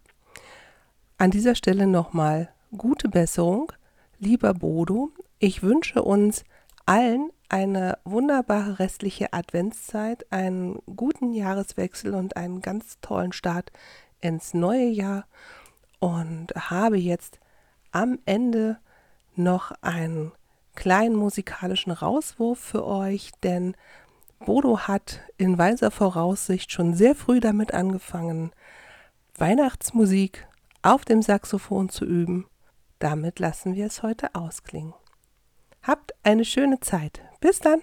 An 1.16 1.30
dieser 1.30 1.54
Stelle 1.54 1.86
nochmal 1.86 2.50
gute 2.76 3.08
Besserung, 3.08 3.72
lieber 4.18 4.52
Bodo. 4.52 5.10
Ich 5.38 5.62
wünsche 5.62 6.02
uns 6.02 6.44
allen 6.84 7.30
eine 7.50 7.98
wunderbare 8.04 8.78
restliche 8.78 9.32
Adventszeit, 9.32 10.30
einen 10.32 10.78
guten 10.96 11.32
Jahreswechsel 11.32 12.14
und 12.14 12.36
einen 12.36 12.62
ganz 12.62 12.98
tollen 13.00 13.32
Start 13.32 13.72
ins 14.20 14.54
neue 14.54 14.86
Jahr 14.86 15.26
und 15.98 16.48
habe 16.54 16.96
jetzt 16.96 17.40
am 17.90 18.18
Ende 18.24 18.78
noch 19.34 19.72
einen 19.82 20.32
kleinen 20.76 21.16
musikalischen 21.16 21.92
Rauswurf 21.92 22.58
für 22.58 22.86
euch, 22.86 23.32
denn 23.42 23.74
Bodo 24.38 24.80
hat 24.80 25.20
in 25.36 25.58
weiser 25.58 25.90
Voraussicht 25.90 26.72
schon 26.72 26.94
sehr 26.94 27.14
früh 27.14 27.40
damit 27.40 27.74
angefangen, 27.74 28.52
Weihnachtsmusik 29.36 30.46
auf 30.82 31.04
dem 31.04 31.20
Saxophon 31.20 31.88
zu 31.88 32.04
üben. 32.04 32.46
Damit 33.00 33.38
lassen 33.38 33.74
wir 33.74 33.86
es 33.86 34.02
heute 34.02 34.34
ausklingen. 34.34 34.94
Habt 35.82 36.14
eine 36.22 36.44
schöne 36.44 36.80
Zeit. 36.80 37.22
Bis 37.40 37.58
dann. 37.58 37.82